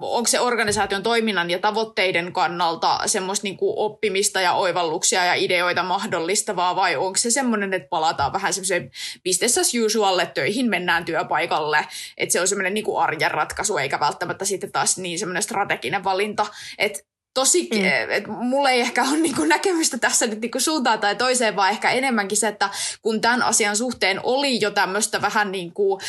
onko 0.00 0.26
se 0.26 0.40
organisaation 0.40 1.02
toiminnan 1.02 1.50
ja 1.50 1.58
tavoitteiden 1.58 2.32
kannalta 2.32 3.00
semmoista 3.06 3.44
niin 3.44 3.56
kuin 3.56 3.72
oppimista 3.76 4.40
ja 4.40 4.52
oivalluksia 4.52 5.24
ja 5.24 5.34
ideoita 5.34 5.82
mahdollistavaa 5.82 6.76
vai 6.76 6.96
onko 6.96 7.16
se 7.16 7.30
semmoinen, 7.30 7.74
että 7.74 7.88
palataan 7.88 8.32
vähän 8.32 8.52
semmoiseen 8.52 8.90
business 9.24 9.58
as 9.58 9.72
usual, 9.84 10.18
että 10.18 10.34
töihin 10.34 10.70
mennään 10.70 11.04
työpaikalle, 11.04 11.86
että 12.16 12.32
se 12.32 12.40
on 12.40 12.48
semmoinen 12.48 12.74
niin 12.74 12.84
kuin 12.84 13.02
arjen 13.02 13.30
ratkaisu 13.30 13.76
eikä 13.76 14.00
välttämättä 14.00 14.44
sitten 14.44 14.72
taas 14.72 14.98
niin 14.98 15.18
semmoinen 15.18 15.42
strateginen 15.42 16.04
valinta, 16.04 16.46
että 16.78 16.98
tosi, 17.36 17.68
mm. 17.72 18.10
että 18.10 18.30
mulla 18.30 18.70
ei 18.70 18.80
ehkä 18.80 19.02
ole 19.02 19.18
niinku 19.18 19.44
näkemystä 19.44 19.98
tässä 19.98 20.26
nyt 20.26 20.40
niinku 20.40 20.60
suuntaan 20.60 20.98
tai 20.98 21.16
toiseen, 21.16 21.56
vaan 21.56 21.70
ehkä 21.70 21.90
enemmänkin 21.90 22.38
se, 22.38 22.48
että 22.48 22.70
kun 23.02 23.20
tämän 23.20 23.42
asian 23.42 23.76
suhteen 23.76 24.20
oli 24.22 24.60
jo 24.60 24.70
tämmöistä 24.70 25.22
vähän 25.22 25.52
niinku 25.52 26.00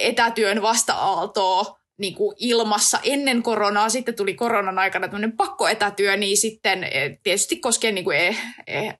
etätyön 0.00 0.62
vasta-aaltoa, 0.62 1.78
niin 1.98 2.14
kuin 2.14 2.36
ilmassa 2.38 2.98
ennen 3.02 3.42
koronaa, 3.42 3.88
sitten 3.88 4.14
tuli 4.14 4.34
koronan 4.34 4.78
aikana 4.78 5.08
tämmöinen 5.08 5.36
pakkoetätyö, 5.36 6.16
niin 6.16 6.36
sitten 6.36 6.86
tietysti 7.22 7.56
koskee 7.56 7.92
niin 7.92 8.04
kuin 8.04 8.16
e, 8.16 8.36
e, 8.66 8.92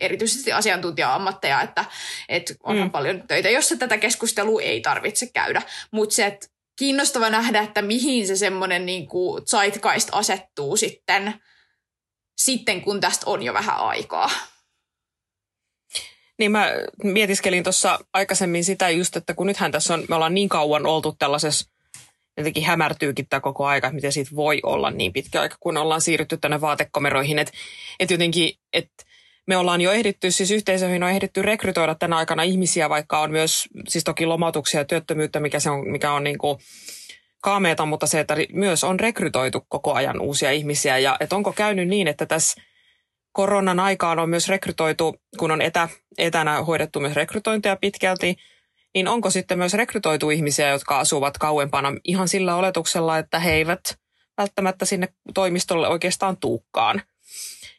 erityisesti 0.00 0.52
asiantuntija-ammatteja, 0.52 1.62
että, 1.62 1.84
että 2.28 2.54
onhan 2.62 2.88
mm. 2.88 2.92
paljon 2.92 3.22
töitä, 3.28 3.50
jossa 3.50 3.76
tätä 3.76 3.98
keskustelua 3.98 4.62
ei 4.62 4.80
tarvitse 4.80 5.26
käydä. 5.26 5.62
Mutta 5.90 6.14
se, 6.14 6.26
että 6.26 6.46
kiinnostava 6.78 7.30
nähdä, 7.30 7.60
että 7.60 7.82
mihin 7.82 8.26
se 8.26 8.36
semmoinen 8.36 8.86
niin 8.86 9.06
kuin 9.06 9.46
zeitgeist 9.46 10.08
asettuu 10.12 10.76
sitten, 10.76 11.34
sitten, 12.36 12.80
kun 12.80 13.00
tästä 13.00 13.30
on 13.30 13.42
jo 13.42 13.54
vähän 13.54 13.76
aikaa. 13.76 14.30
Niin 16.38 16.52
mä 16.52 16.68
mietiskelin 17.04 17.62
tuossa 17.62 17.98
aikaisemmin 18.12 18.64
sitä 18.64 18.90
just, 18.90 19.16
että 19.16 19.34
kun 19.34 19.46
nythän 19.46 19.72
tässä 19.72 19.94
on, 19.94 20.04
me 20.08 20.14
ollaan 20.14 20.34
niin 20.34 20.48
kauan 20.48 20.86
oltu 20.86 21.16
tällaisessa, 21.18 21.70
jotenkin 22.36 22.64
hämärtyykin 22.64 23.28
tämä 23.28 23.40
koko 23.40 23.66
aika, 23.66 23.86
että 23.86 23.94
miten 23.94 24.12
siitä 24.12 24.36
voi 24.36 24.60
olla 24.62 24.90
niin 24.90 25.12
pitkä 25.12 25.40
aika, 25.40 25.56
kun 25.60 25.76
ollaan 25.76 26.00
siirrytty 26.00 26.36
tänne 26.36 26.60
vaatekomeroihin, 26.60 27.38
että, 27.38 27.52
että 28.00 28.14
jotenkin, 28.14 28.54
että 28.72 29.04
me 29.48 29.56
ollaan 29.56 29.80
jo 29.80 29.92
ehditty, 29.92 30.30
siis 30.30 30.50
yhteisöihin 30.50 31.02
on 31.02 31.10
ehditty 31.10 31.42
rekrytoida 31.42 31.94
tänä 31.94 32.16
aikana 32.16 32.42
ihmisiä, 32.42 32.88
vaikka 32.88 33.20
on 33.20 33.30
myös 33.30 33.68
siis 33.88 34.04
toki 34.04 34.26
lomautuksia 34.26 34.80
ja 34.80 34.84
työttömyyttä, 34.84 35.40
mikä, 35.40 35.60
se 35.60 35.70
on, 35.70 35.88
mikä 35.90 36.12
on 36.12 36.24
niin 36.24 36.38
kuin 36.38 36.58
kaameeta, 37.42 37.86
mutta 37.86 38.06
se, 38.06 38.20
että 38.20 38.36
myös 38.52 38.84
on 38.84 39.00
rekrytoitu 39.00 39.66
koko 39.68 39.94
ajan 39.94 40.20
uusia 40.20 40.52
ihmisiä. 40.52 40.98
Ja 40.98 41.16
että 41.20 41.36
onko 41.36 41.52
käynyt 41.52 41.88
niin, 41.88 42.08
että 42.08 42.26
tässä 42.26 42.62
koronan 43.32 43.80
aikaan 43.80 44.18
on 44.18 44.30
myös 44.30 44.48
rekrytoitu, 44.48 45.16
kun 45.38 45.50
on 45.50 45.62
etä, 45.62 45.88
etänä 46.18 46.62
hoidettu 46.62 47.00
myös 47.00 47.14
rekrytointia 47.14 47.76
pitkälti, 47.76 48.36
niin 48.94 49.08
onko 49.08 49.30
sitten 49.30 49.58
myös 49.58 49.74
rekrytoitu 49.74 50.30
ihmisiä, 50.30 50.68
jotka 50.68 50.98
asuvat 50.98 51.38
kauempana 51.38 51.92
ihan 52.04 52.28
sillä 52.28 52.56
oletuksella, 52.56 53.18
että 53.18 53.38
he 53.38 53.52
eivät 53.52 53.80
välttämättä 54.38 54.84
sinne 54.84 55.08
toimistolle 55.34 55.88
oikeastaan 55.88 56.36
tuukkaan– 56.36 57.02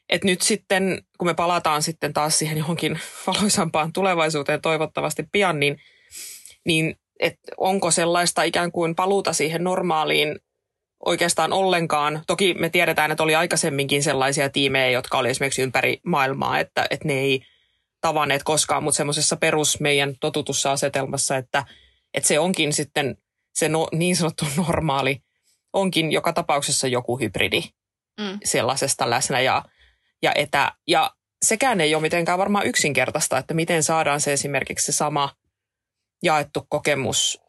et 0.10 0.24
nyt 0.24 0.42
sitten, 0.42 1.04
kun 1.18 1.28
me 1.28 1.34
palataan 1.34 1.84
sitten 1.84 2.14
taas 2.14 2.40
siihen 2.40 2.58
johonkin 2.58 3.00
valoisampaan 3.28 3.94
tulevaisuuteen 3.94 4.62
toivottavasti 4.62 5.24
pian, 5.32 5.60
niin, 5.60 5.82
niin 6.66 6.96
et 7.20 7.40
onko 7.58 7.92
sellaista 7.92 8.44
ikään 8.44 8.72
kuin 8.72 8.96
paluuta 8.96 9.34
siihen 9.34 9.64
normaaliin 9.64 10.40
oikeastaan 11.06 11.54
ollenkaan. 11.54 12.22
Toki 12.28 12.54
me 12.54 12.70
tiedetään, 12.70 13.12
että 13.12 13.24
oli 13.24 13.36
aikaisemminkin 13.36 14.04
sellaisia 14.04 14.50
tiimejä, 14.50 14.90
jotka 14.90 15.18
oli 15.18 15.30
esimerkiksi 15.30 15.62
ympäri 15.62 16.00
maailmaa, 16.06 16.60
että, 16.60 16.88
että 16.90 17.08
ne 17.08 17.14
ei 17.14 17.42
tavanneet 18.02 18.44
koskaan, 18.44 18.84
mutta 18.84 18.98
semmoisessa 18.98 19.36
perus 19.36 19.80
meidän 19.80 20.16
totutussa 20.20 20.72
asetelmassa, 20.72 21.38
että, 21.38 21.66
että 22.14 22.28
se 22.28 22.40
onkin 22.40 22.74
sitten 22.74 23.18
se 23.54 23.70
no, 23.70 23.88
niin 23.92 24.16
sanottu 24.16 24.46
normaali, 24.68 25.22
onkin 25.74 26.12
joka 26.12 26.34
tapauksessa 26.34 26.88
joku 26.88 27.20
hybridi 27.20 27.62
mm. 28.20 28.40
sellaisesta 28.44 29.10
läsnä 29.10 29.40
ja, 29.40 29.64
ja 30.22 30.32
etä. 30.36 30.72
Ja 30.88 31.12
sekään 31.46 31.82
ei 31.82 31.96
ole 31.96 32.02
mitenkään 32.02 32.38
varmaan 32.38 32.68
yksinkertaista, 32.68 33.38
että 33.38 33.54
miten 33.54 33.84
saadaan 33.84 34.22
se 34.22 34.34
esimerkiksi 34.34 34.86
se 34.86 34.92
sama 34.92 35.36
jaettu 36.24 36.66
kokemus 36.70 37.42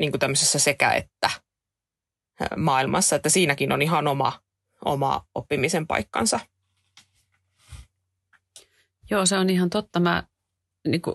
niin 0.00 0.12
kuin 0.12 0.20
tämmöisessä 0.20 0.58
sekä 0.58 0.92
että 0.92 1.30
maailmassa, 2.56 3.16
että 3.16 3.28
siinäkin 3.28 3.72
on 3.72 3.82
ihan 3.82 4.08
oma, 4.08 4.40
oma 4.84 5.26
oppimisen 5.34 5.86
paikkansa. 5.86 6.40
Joo, 9.10 9.26
se 9.26 9.38
on 9.38 9.50
ihan 9.50 9.70
totta. 9.70 10.00
Mä 10.00 10.22
niin 10.90 11.02
kuin, 11.02 11.14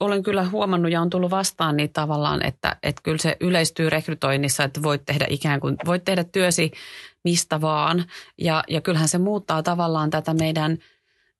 olen 0.00 0.22
kyllä 0.22 0.48
huomannut 0.48 0.92
ja 0.92 1.00
on 1.00 1.10
tullut 1.10 1.30
vastaan 1.30 1.76
niin 1.76 1.92
tavallaan, 1.92 2.46
että, 2.46 2.76
että 2.82 3.02
kyllä 3.02 3.18
se 3.18 3.36
yleistyy 3.40 3.90
rekrytoinnissa, 3.90 4.64
että 4.64 4.82
voit 4.82 5.04
tehdä 5.06 5.26
ikään 5.28 5.60
kuin, 5.60 5.76
voit 5.86 6.04
tehdä 6.04 6.24
työsi 6.24 6.70
mistä 7.24 7.60
vaan. 7.60 8.04
Ja, 8.38 8.64
ja 8.68 8.80
kyllähän 8.80 9.08
se 9.08 9.18
muuttaa 9.18 9.62
tavallaan 9.62 10.10
tätä 10.10 10.34
meidän 10.34 10.78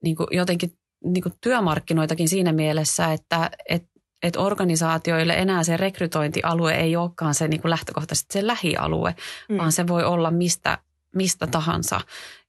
niin 0.03 0.17
kuin 0.17 0.27
jotenkin 0.31 0.73
niin 1.05 1.23
kuin 1.23 1.35
työmarkkinoitakin 1.41 2.29
siinä 2.29 2.53
mielessä, 2.53 3.13
että, 3.13 3.51
että 3.69 3.91
että 4.23 4.41
organisaatioille 4.41 5.33
enää 5.33 5.63
se 5.65 5.77
rekrytointialue 5.77 6.75
ei 6.75 6.97
olekaan 6.97 7.35
se 7.35 7.49
niin 7.49 7.61
kuin 7.61 7.71
lähtökohtaisesti 7.71 8.33
se 8.33 8.47
lähialue, 8.47 9.15
mm. 9.49 9.59
vaan 9.59 9.73
se 9.73 9.87
voi 9.87 10.05
olla 10.05 10.31
mistä, 10.31 10.79
mistä 11.15 11.47
tahansa. 11.47 12.01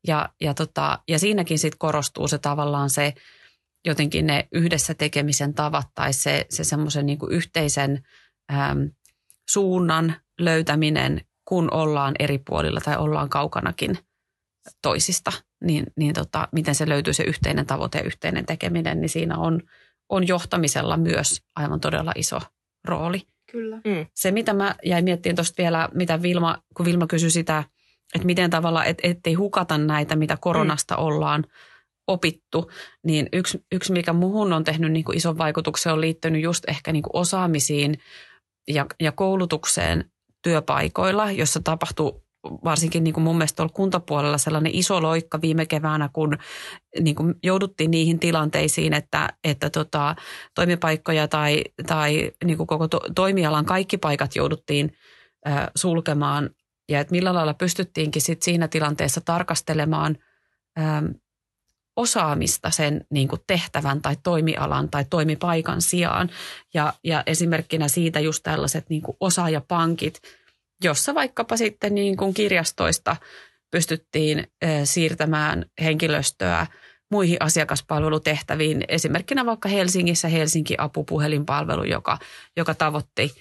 Ja, 0.08 0.30
ja, 0.42 0.54
tota, 0.54 1.00
ja 1.08 1.20
siinäkin 1.20 1.60
sitten 1.60 1.78
korostuu 1.78 2.28
se 2.28 2.38
tavallaan 2.38 2.90
se 2.90 3.14
jotenkin 3.86 4.28
ne 4.28 4.48
yhdessä 4.52 4.94
tekemisen 4.94 5.54
tavat 5.54 5.88
tai 5.96 6.14
se, 6.14 6.46
se 6.50 6.64
semmoisen 6.64 7.06
niin 7.06 7.20
yhteisen 7.30 8.04
äm, 8.54 8.92
suunnan 9.50 10.16
löytäminen, 10.40 11.22
kun 11.46 11.74
ollaan 11.74 12.16
eri 12.20 12.38
puolilla 12.38 12.82
tai 12.82 12.98
ollaan 12.98 13.30
kaukanakin 13.30 13.98
toisista, 14.82 15.32
niin, 15.64 15.86
niin 15.96 16.14
tota, 16.14 16.48
miten 16.52 16.76
se 16.76 16.90
löytyy 16.90 17.14
se 17.14 17.24
yhteinen 17.24 17.66
tavoite 17.66 17.98
ja 17.98 18.04
yhteinen 18.04 18.46
tekeminen, 18.46 19.02
niin 19.02 19.10
siinä 19.10 19.38
on, 19.38 19.62
on 20.10 20.28
johtamisella 20.28 20.98
myös 20.98 21.42
aivan 21.56 21.80
todella 21.80 22.12
iso 22.16 22.40
rooli. 22.86 23.22
Kyllä. 23.52 23.76
Mm. 23.76 24.06
Se, 24.16 24.32
mitä 24.32 24.54
mä 24.54 24.76
jäin 24.86 25.04
miettimään 25.04 25.36
tuosta 25.36 25.62
vielä, 25.64 25.90
mitä 25.94 26.22
Vilma, 26.22 26.58
kun 26.78 26.86
Vilma 26.86 27.08
kysyi 27.08 27.32
sitä, 27.32 27.64
että 28.16 28.26
miten 28.26 28.50
tavalla, 28.50 28.86
et, 28.86 28.98
ettei 29.04 29.34
hukata 29.34 29.78
näitä, 29.78 30.16
mitä 30.16 30.38
koronasta 30.38 30.96
mm. 30.96 31.04
ollaan 31.04 31.46
opittu, 32.12 32.72
niin 33.06 33.30
yksi, 33.34 33.66
yksi 33.72 33.94
mikä 33.94 34.14
muhun 34.14 34.54
on 34.54 34.64
tehnyt 34.64 34.92
niin 34.92 35.06
kuin 35.06 35.18
ison 35.18 35.38
vaikutuksen, 35.38 35.94
on 35.94 36.02
liittynyt 36.02 36.42
just 36.42 36.64
ehkä 36.68 36.92
niin 36.92 37.04
kuin 37.04 37.16
osaamisiin 37.22 37.98
ja, 38.68 38.86
ja 39.00 39.12
koulutukseen 39.12 40.12
työpaikoilla, 40.44 41.32
jossa 41.32 41.60
tapahtuu 41.64 42.24
varsinkin 42.44 43.04
niin 43.04 43.14
kuin 43.14 43.24
mun 43.24 43.38
mielestä 43.38 43.56
tuolla 43.56 43.74
kuntapuolella 43.74 44.38
sellainen 44.38 44.76
iso 44.76 45.02
loikka 45.02 45.42
viime 45.42 45.66
keväänä, 45.66 46.10
kun 46.14 46.38
niin 47.00 47.16
kuin 47.16 47.36
jouduttiin 47.44 47.92
niihin 47.92 48.20
tilanteisiin, 48.20 48.94
että, 48.94 49.30
että 49.44 49.70
tota, 49.70 50.16
toimipaikkoja 50.56 51.28
tai, 51.28 51.64
tai 51.88 52.32
niin 52.46 52.58
kuin 52.58 52.68
koko 52.68 52.88
to, 52.88 53.00
toimialan 53.16 53.66
kaikki 53.66 53.98
paikat 53.98 54.36
jouduttiin 54.36 54.94
äh, 55.48 55.68
sulkemaan. 55.76 56.50
Ja 56.90 57.00
että 57.00 57.12
millä 57.12 57.34
lailla 57.34 57.54
pystyttiinkin 57.54 58.22
sit 58.22 58.42
siinä 58.42 58.68
tilanteessa 58.68 59.22
tarkastelemaan 59.22 60.18
osaamista 61.96 62.72
sen 62.72 63.06
niin 63.10 63.28
kuin 63.28 63.42
tehtävän 63.48 64.02
tai 64.02 64.16
toimialan 64.24 64.90
tai 64.90 65.06
toimipaikan 65.10 65.82
sijaan. 65.82 66.30
Ja, 66.74 66.94
ja 67.04 67.24
esimerkkinä 67.26 67.88
siitä 67.88 68.20
just 68.20 68.44
tällaiset 68.44 68.90
niin 68.90 69.02
kuin 69.02 69.18
osaajapankit, 69.20 70.22
jossa 70.84 71.16
vaikkapa 71.16 71.58
sitten 71.58 71.96
niin 71.96 72.18
kuin 72.18 72.34
kirjastoista 72.34 73.16
pystyttiin 73.72 74.48
siirtämään 74.84 75.66
henkilöstöä 75.82 76.68
muihin 77.12 77.38
asiakaspalvelutehtäviin. 77.40 78.84
Esimerkkinä 78.88 79.46
vaikka 79.46 79.70
Helsingissä 79.70 80.28
Helsinki 80.28 80.76
apupuhelinpalvelu, 80.78 81.84
joka, 81.84 82.18
joka 82.58 82.74
tavoitti, 82.74 83.36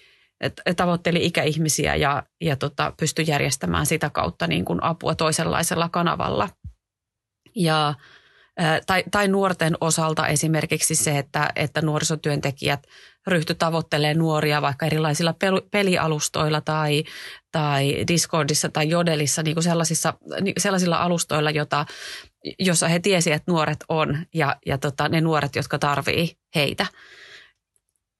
tavoitteli 0.76 1.26
ikäihmisiä 1.26 1.96
ja, 1.96 2.22
ja 2.40 2.56
tota, 2.56 2.92
pystyi 3.00 3.24
järjestämään 3.28 3.86
sitä 3.86 4.10
kautta 4.10 4.46
niin 4.46 4.64
kuin 4.64 4.82
apua 4.82 5.14
toisenlaisella 5.14 5.88
kanavalla. 5.88 6.48
Ja 7.54 7.94
tai, 8.86 9.04
tai 9.10 9.28
nuorten 9.28 9.74
osalta 9.80 10.28
esimerkiksi 10.28 10.94
se, 10.94 11.18
että, 11.18 11.52
että 11.56 11.82
nuorisotyöntekijät 11.82 12.86
ryhty 13.26 13.54
tavoittelemaan 13.54 14.18
nuoria 14.18 14.62
vaikka 14.62 14.86
erilaisilla 14.86 15.34
pelialustoilla 15.70 16.60
tai, 16.60 17.04
tai 17.52 18.04
Discordissa 18.08 18.68
tai 18.68 18.88
Jodelissa, 18.88 19.42
niin 19.42 19.54
kuin 19.54 19.64
sellaisissa, 19.64 20.14
niin 20.40 20.54
sellaisilla 20.58 20.96
alustoilla, 20.96 21.50
jota, 21.50 21.86
jossa 22.58 22.88
he 22.88 22.98
tiesivät, 22.98 23.36
että 23.36 23.52
nuoret 23.52 23.84
on 23.88 24.18
ja, 24.34 24.56
ja 24.66 24.78
tota, 24.78 25.08
ne 25.08 25.20
nuoret, 25.20 25.56
jotka 25.56 25.78
tarvii 25.78 26.36
heitä. 26.54 26.86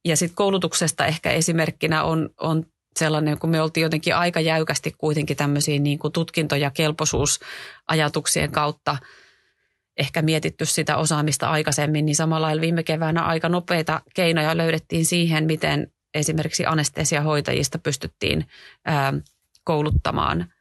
Ja 0.05 0.17
sitten 0.17 0.37
koulutuksesta 0.37 1.07
ehkä 1.07 1.31
esimerkkinä 1.31 2.05
on, 2.05 2.31
on 2.41 2.67
sellainen, 2.99 3.39
kun 3.39 3.51
me 3.51 3.63
oltiin 3.63 3.83
jotenkin 3.83 4.17
aika 4.17 4.41
jäykästi 4.41 4.95
kuitenkin 4.99 5.37
tämmöisiin 5.37 5.83
niin 5.83 5.99
kuin 5.99 6.13
tutkinto- 6.13 6.57
ja 6.57 6.71
kelpoisuusajatuksien 6.71 8.53
kautta– 8.53 8.97
ehkä 10.01 10.23
mietitty 10.23 10.65
sitä 10.65 10.97
osaamista 10.97 11.51
aikaisemmin, 11.51 12.07
niin 12.07 12.17
samalla 12.17 12.47
lailla 12.47 12.61
viime 12.61 12.83
keväänä 12.83 13.23
aika 13.23 13.49
nopeita 13.49 14.01
keinoja 14.15 14.57
löydettiin 14.57 15.07
siihen, 15.07 15.45
miten 15.45 15.93
esimerkiksi 16.15 16.67
anestesiahoitajista 16.67 17.79
pystyttiin 17.79 18.47
kouluttamaan 19.65 20.53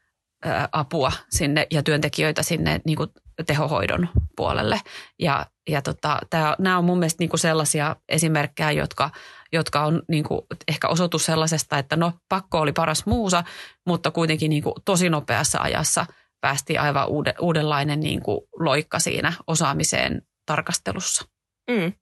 apua 0.72 1.12
sinne 1.30 1.68
ja 1.72 1.84
työntekijöitä 1.84 2.44
sinne 2.44 2.82
niin 2.86 2.98
kuin 2.98 3.10
tehohoidon 3.48 4.10
puolelle. 4.36 4.82
Ja, 5.20 5.46
ja 5.70 5.82
tota, 5.82 6.20
tää, 6.30 6.56
nämä 6.60 6.78
on 6.78 6.86
mun 6.86 7.00
mielestä 7.00 7.22
niin 7.22 7.30
kuin 7.30 7.40
sellaisia 7.40 7.96
esimerkkejä, 8.10 8.72
jotka, 8.72 9.10
jotka 9.52 9.86
on 9.86 10.02
niin 10.08 10.24
kuin 10.24 10.42
ehkä 10.68 10.88
osoitus 10.88 11.26
sellaisesta, 11.26 11.78
että 11.78 11.96
no 11.96 12.14
pakko 12.30 12.60
oli 12.60 12.72
paras 12.72 13.06
muusa, 13.06 13.44
mutta 13.86 14.12
kuitenkin 14.12 14.50
niin 14.50 14.64
kuin 14.64 14.76
tosi 14.86 15.10
nopeassa 15.10 15.60
ajassa– 15.62 16.06
päästiin 16.42 16.80
aivan 16.80 17.08
uuden, 17.08 17.34
uudenlainen 17.40 18.00
niin 18.00 18.22
kuin 18.22 18.42
loikka 18.60 19.00
siinä 19.00 19.34
osaamiseen 19.48 20.22
tarkastelussa. 20.46 21.26
Mm. 21.72 21.94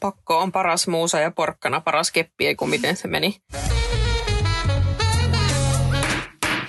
Pakko 0.00 0.38
on 0.38 0.52
paras 0.52 0.88
muusa 0.88 1.20
ja 1.20 1.30
porkkana 1.30 1.80
paras 1.80 2.10
keppi, 2.10 2.46
ei 2.46 2.54
kun 2.54 2.70
miten 2.70 2.96
se 2.96 3.08
meni. 3.08 3.36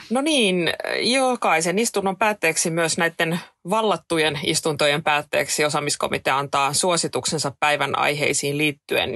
No 0.09 0.21
niin, 0.21 0.73
jokaisen 1.01 1.79
istunnon 1.79 2.17
päätteeksi 2.17 2.69
myös 2.69 2.97
näiden 2.97 3.39
vallattujen 3.69 4.39
istuntojen 4.43 5.03
päätteeksi 5.03 5.65
osaamiskomitea 5.65 6.37
antaa 6.37 6.73
suosituksensa 6.73 7.51
päivän 7.59 7.97
aiheisiin 7.97 8.57
liittyen. 8.57 9.09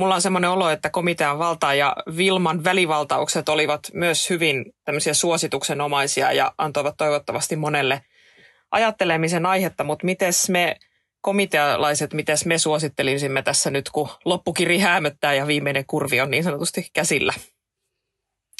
Mulla 0.00 0.14
on 0.14 0.22
semmoinen 0.22 0.50
olo, 0.50 0.70
että 0.70 0.90
komitean 0.90 1.38
valta 1.38 1.74
ja 1.74 1.96
Vilman 2.16 2.64
välivaltaukset 2.64 3.48
olivat 3.48 3.80
myös 3.92 4.30
hyvin 4.30 4.64
tämmöisiä 4.84 5.14
suosituksenomaisia 5.14 6.32
ja 6.32 6.52
antoivat 6.58 6.96
toivottavasti 6.96 7.56
monelle 7.56 8.04
ajattelemisen 8.70 9.46
aihetta, 9.46 9.84
mutta 9.84 10.06
miten 10.06 10.32
me 10.48 10.76
komitealaiset, 11.20 12.12
miten 12.12 12.36
me 12.44 12.58
suosittelisimme 12.58 13.42
tässä 13.42 13.70
nyt, 13.70 13.90
kun 13.90 14.08
loppukiri 14.24 14.78
häämöttää 14.78 15.34
ja 15.34 15.46
viimeinen 15.46 15.86
kurvi 15.86 16.20
on 16.20 16.30
niin 16.30 16.44
sanotusti 16.44 16.90
käsillä? 16.92 17.32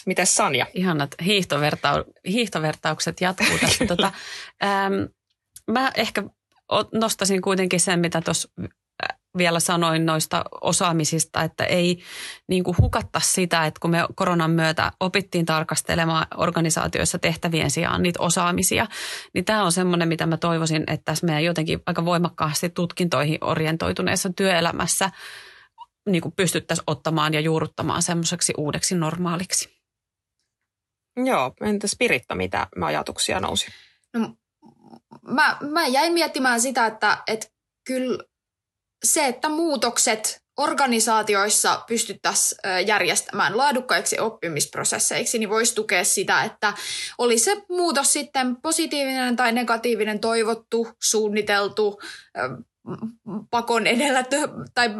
Mites 0.07 0.37
Sanja? 0.37 0.67
Ihanat 0.75 1.11
hiihtovertau- 1.23 2.13
hiihtovertaukset 2.29 3.21
jatkuu 3.21 3.59
tässä. 3.61 3.87
tota, 3.97 4.13
ähm, 4.65 4.93
mä 5.71 5.93
ehkä 5.95 6.23
nostaisin 6.93 7.43
kuitenkin 7.43 7.81
sen, 7.81 8.01
mitä 8.01 8.21
tuossa 8.21 8.49
vielä 9.39 9.61
sanoin 9.61 10.07
noista 10.07 10.45
osaamisista, 10.61 11.43
että 11.43 11.65
ei 11.65 12.03
niin 12.49 12.65
kuin 12.65 12.77
hukatta 12.79 13.21
sitä, 13.21 13.67
että 13.67 13.81
kun 13.81 13.91
me 13.91 13.99
koronan 14.15 14.51
myötä 14.51 14.93
opittiin 15.01 15.47
tarkastelemaan 15.47 16.27
organisaatioissa 16.37 17.19
tehtävien 17.19 17.71
sijaan 17.71 18.03
niitä 18.03 18.23
osaamisia, 18.23 18.87
niin 19.35 19.45
tämä 19.45 19.65
on 19.65 19.73
semmoinen, 19.73 20.09
mitä 20.09 20.27
mä 20.27 20.37
toivoisin, 20.37 20.83
että 20.87 21.05
tässä 21.05 21.27
meidän 21.27 21.45
jotenkin 21.45 21.83
aika 21.87 22.05
voimakkaasti 22.05 22.69
tutkintoihin 22.69 23.39
orientoituneessa 23.41 24.33
työelämässä 24.37 25.11
niin 26.09 26.23
kuin 26.23 26.33
pystyttäisiin 26.33 26.85
ottamaan 26.87 27.35
ja 27.35 27.41
juuruttamaan 27.41 28.03
semmoiseksi 28.03 28.53
uudeksi 28.57 28.95
normaaliksi. 28.95 29.81
Joo, 31.25 31.55
entä 31.61 31.87
Spiritta, 31.87 32.35
mitä 32.35 32.67
ajatuksia 32.85 33.41
nousi? 33.41 33.67
No, 34.15 34.35
mä, 35.23 35.57
mä 35.61 35.87
jäin 35.87 36.13
miettimään 36.13 36.61
sitä, 36.61 36.87
että, 36.87 37.23
että 37.27 37.47
kyllä 37.87 38.25
se, 39.05 39.27
että 39.27 39.49
muutokset 39.49 40.43
organisaatioissa 40.57 41.85
pystyttäisiin 41.89 42.59
järjestämään 42.87 43.57
laadukkaiksi 43.57 44.19
oppimisprosesseiksi, 44.19 45.39
niin 45.39 45.51
voisi 45.51 45.75
tukea 45.75 46.05
sitä, 46.05 46.45
että 46.45 46.73
oli 47.19 47.39
se 47.39 47.63
muutos 47.69 48.13
sitten 48.13 48.57
positiivinen 48.57 49.37
tai 49.37 49.53
negatiivinen, 49.53 50.21
toivottu, 50.21 50.89
suunniteltu, 51.03 52.01
pakon 53.51 53.87
edellä 53.87 54.25
tai 54.75 54.91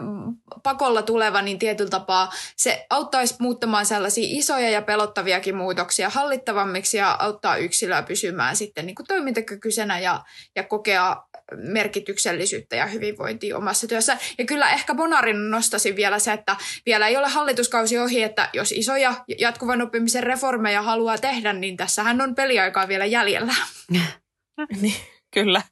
pakolla 0.63 1.03
tuleva, 1.03 1.43
niin 1.43 1.59
tietyllä 1.59 1.91
tapaa 1.91 2.33
se 2.57 2.87
auttaisi 2.91 3.35
muuttamaan 3.41 3.87
sellaisia 3.87 4.27
isoja 4.29 4.71
ja 4.71 4.83
pelottaviakin 4.83 5.57
muutoksia 5.57 6.11
hallittavammiksi 6.11 6.97
ja 6.97 7.17
auttaa 7.19 7.57
yksilöä 7.57 8.03
pysymään 8.03 8.57
sitten 8.57 8.87
niin 8.87 8.95
kuin 8.95 9.07
toimintakykyisenä 9.07 9.99
ja, 9.99 10.25
ja 10.57 10.63
kokea 10.63 11.17
merkityksellisyyttä 11.57 12.77
ja 12.77 12.87
hyvinvointia 12.87 13.57
omassa 13.57 13.87
työssä. 13.87 14.19
Ja 14.39 14.45
kyllä 14.45 14.71
ehkä 14.71 14.95
Bonarin 14.95 15.51
nostaisin 15.51 15.97
vielä 15.97 16.19
se, 16.19 16.33
että 16.33 16.57
vielä 16.87 17.09
ei 17.09 17.17
ole 17.17 17.29
hallituskausi 17.29 17.99
ohi, 17.99 18.23
että 18.23 18.49
jos 18.53 18.73
isoja 18.73 19.15
jatkuvan 19.39 19.83
oppimisen 19.83 20.23
reformeja 20.23 20.83
haluaa 20.83 21.19
tehdä, 21.19 21.53
niin 21.53 21.77
tässähän 21.77 22.21
on 22.21 22.35
peliaikaa 22.35 22.89
vielä 22.89 23.07
jäljellä. 23.07 23.55
niin. 24.83 24.95
Kyllä, 25.35 25.63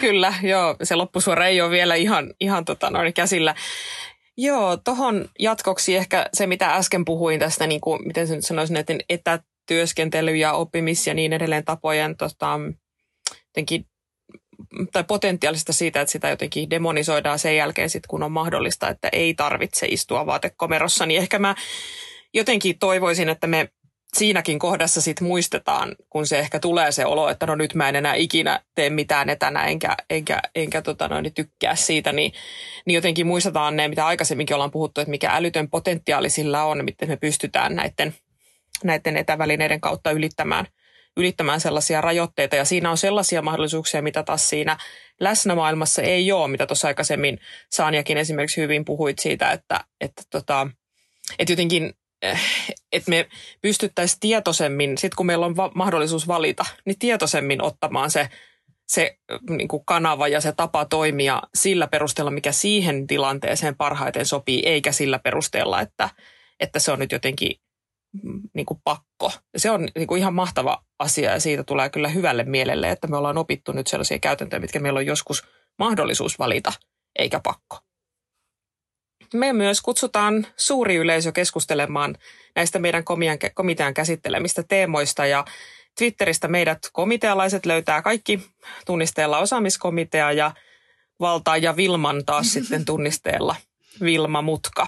kyllä, 0.00 0.34
joo. 0.42 0.76
Se 0.82 0.94
loppusuora 0.94 1.46
ei 1.46 1.60
ole 1.60 1.70
vielä 1.70 1.94
ihan, 1.94 2.34
ihan 2.40 2.64
tota 2.64 2.90
noin 2.90 3.14
käsillä. 3.14 3.54
Joo, 4.36 4.76
tuohon 4.76 5.28
jatkoksi 5.38 5.96
ehkä 5.96 6.26
se, 6.32 6.46
mitä 6.46 6.74
äsken 6.74 7.04
puhuin 7.04 7.40
tästä, 7.40 7.66
niin 7.66 7.80
kuin, 7.80 8.06
miten 8.06 8.28
sen 8.28 8.42
sanoisin, 8.42 8.74
näiden 8.74 9.00
etätyöskentely 9.08 10.36
ja 10.36 10.52
oppimis 10.52 11.06
ja 11.06 11.14
niin 11.14 11.32
edelleen 11.32 11.64
tapojen 11.64 12.16
tota, 12.16 12.60
jotenkin, 13.46 13.86
tai 14.92 15.04
potentiaalista 15.04 15.72
siitä, 15.72 16.00
että 16.00 16.12
sitä 16.12 16.28
jotenkin 16.28 16.70
demonisoidaan 16.70 17.38
sen 17.38 17.56
jälkeen, 17.56 17.90
sit, 17.90 18.06
kun 18.06 18.22
on 18.22 18.32
mahdollista, 18.32 18.88
että 18.88 19.08
ei 19.12 19.34
tarvitse 19.34 19.86
istua 19.86 20.26
vaatekomerossa, 20.26 21.06
niin 21.06 21.20
ehkä 21.20 21.38
mä 21.38 21.54
jotenkin 22.34 22.78
toivoisin, 22.78 23.28
että 23.28 23.46
me 23.46 23.68
siinäkin 24.16 24.58
kohdassa 24.58 25.00
sit 25.00 25.20
muistetaan, 25.20 25.96
kun 26.10 26.26
se 26.26 26.38
ehkä 26.38 26.60
tulee 26.60 26.92
se 26.92 27.06
olo, 27.06 27.28
että 27.28 27.46
no 27.46 27.54
nyt 27.54 27.74
mä 27.74 27.88
en 27.88 27.96
enää 27.96 28.14
ikinä 28.14 28.60
tee 28.74 28.90
mitään 28.90 29.28
etänä 29.28 29.64
enkä, 29.64 29.96
enkä, 30.10 30.40
enkä 30.54 30.82
tota 30.82 31.08
noin, 31.08 31.34
tykkää 31.34 31.76
siitä, 31.76 32.12
niin, 32.12 32.32
niin 32.86 32.94
jotenkin 32.94 33.26
muistetaan 33.26 33.76
ne, 33.76 33.88
mitä 33.88 34.06
aikaisemminkin 34.06 34.54
ollaan 34.54 34.70
puhuttu, 34.70 35.00
että 35.00 35.10
mikä 35.10 35.30
älytön 35.32 35.70
potentiaali 35.70 36.30
sillä 36.30 36.64
on, 36.64 36.84
miten 36.84 37.08
me 37.08 37.16
pystytään 37.16 37.76
näiden, 37.76 38.14
näiden 38.84 39.16
etävälineiden 39.16 39.80
kautta 39.80 40.10
ylittämään, 40.10 40.66
ylittämään 41.16 41.60
sellaisia 41.60 42.00
rajoitteita. 42.00 42.56
Ja 42.56 42.64
siinä 42.64 42.90
on 42.90 42.96
sellaisia 42.96 43.42
mahdollisuuksia, 43.42 44.02
mitä 44.02 44.22
taas 44.22 44.48
siinä 44.48 44.76
läsnämaailmassa 45.20 46.02
ei 46.02 46.32
ole, 46.32 46.48
mitä 46.48 46.66
tuossa 46.66 46.88
aikaisemmin 46.88 47.38
Saaniakin 47.70 48.18
esimerkiksi 48.18 48.60
hyvin 48.60 48.84
puhuit 48.84 49.18
siitä, 49.18 49.52
että, 49.52 49.80
että, 50.00 50.22
tota, 50.30 50.68
että 51.38 51.52
jotenkin 51.52 51.94
että 52.92 53.10
me 53.10 53.28
pystyttäisiin 53.62 54.20
tietoisemmin, 54.20 54.98
sit 54.98 55.14
kun 55.14 55.26
meillä 55.26 55.46
on 55.46 55.56
va- 55.56 55.72
mahdollisuus 55.74 56.28
valita, 56.28 56.64
niin 56.84 56.98
tietoisemmin 56.98 57.62
ottamaan 57.62 58.10
se, 58.10 58.28
se 58.88 59.18
niin 59.50 59.68
kuin 59.68 59.84
kanava 59.84 60.28
ja 60.28 60.40
se 60.40 60.52
tapa 60.52 60.84
toimia 60.84 61.42
sillä 61.54 61.86
perusteella, 61.86 62.30
mikä 62.30 62.52
siihen 62.52 63.06
tilanteeseen 63.06 63.76
parhaiten 63.76 64.26
sopii, 64.26 64.62
eikä 64.66 64.92
sillä 64.92 65.18
perusteella, 65.18 65.80
että, 65.80 66.10
että 66.60 66.78
se 66.78 66.92
on 66.92 66.98
nyt 66.98 67.12
jotenkin 67.12 67.52
mm, 68.22 68.42
niin 68.54 68.66
kuin 68.66 68.80
pakko. 68.84 69.32
Ja 69.52 69.60
se 69.60 69.70
on 69.70 69.88
niin 69.94 70.06
kuin 70.06 70.18
ihan 70.18 70.34
mahtava 70.34 70.84
asia 70.98 71.30
ja 71.30 71.40
siitä 71.40 71.64
tulee 71.64 71.90
kyllä 71.90 72.08
hyvälle 72.08 72.44
mielelle, 72.44 72.90
että 72.90 73.06
me 73.06 73.16
ollaan 73.16 73.38
opittu 73.38 73.72
nyt 73.72 73.86
sellaisia 73.86 74.18
käytäntöjä, 74.18 74.60
mitkä 74.60 74.80
meillä 74.80 74.98
on 74.98 75.06
joskus 75.06 75.44
mahdollisuus 75.78 76.38
valita, 76.38 76.72
eikä 77.18 77.40
pakko. 77.40 77.87
Me 79.34 79.52
myös 79.52 79.80
kutsutaan 79.80 80.46
suuri 80.56 80.96
yleisö 80.96 81.32
keskustelemaan 81.32 82.16
näistä 82.54 82.78
meidän 82.78 83.04
komitean 83.54 83.94
käsittelemistä 83.94 84.62
teemoista 84.62 85.26
ja 85.26 85.44
Twitteristä 85.98 86.48
meidät 86.48 86.78
komitealaiset 86.92 87.66
löytää 87.66 88.02
kaikki 88.02 88.40
tunnisteella 88.86 89.38
osaamiskomitea 89.38 90.32
ja 90.32 90.52
Valtaa 91.20 91.56
ja 91.56 91.76
Vilman 91.76 92.24
taas 92.24 92.52
sitten 92.52 92.84
tunnisteella 92.84 93.56
Vilma 94.00 94.42
Mutka. 94.42 94.86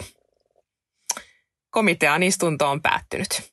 Komitean 1.71 2.23
istunto 2.23 2.71
on 2.71 2.83
päättynyt. 2.83 3.53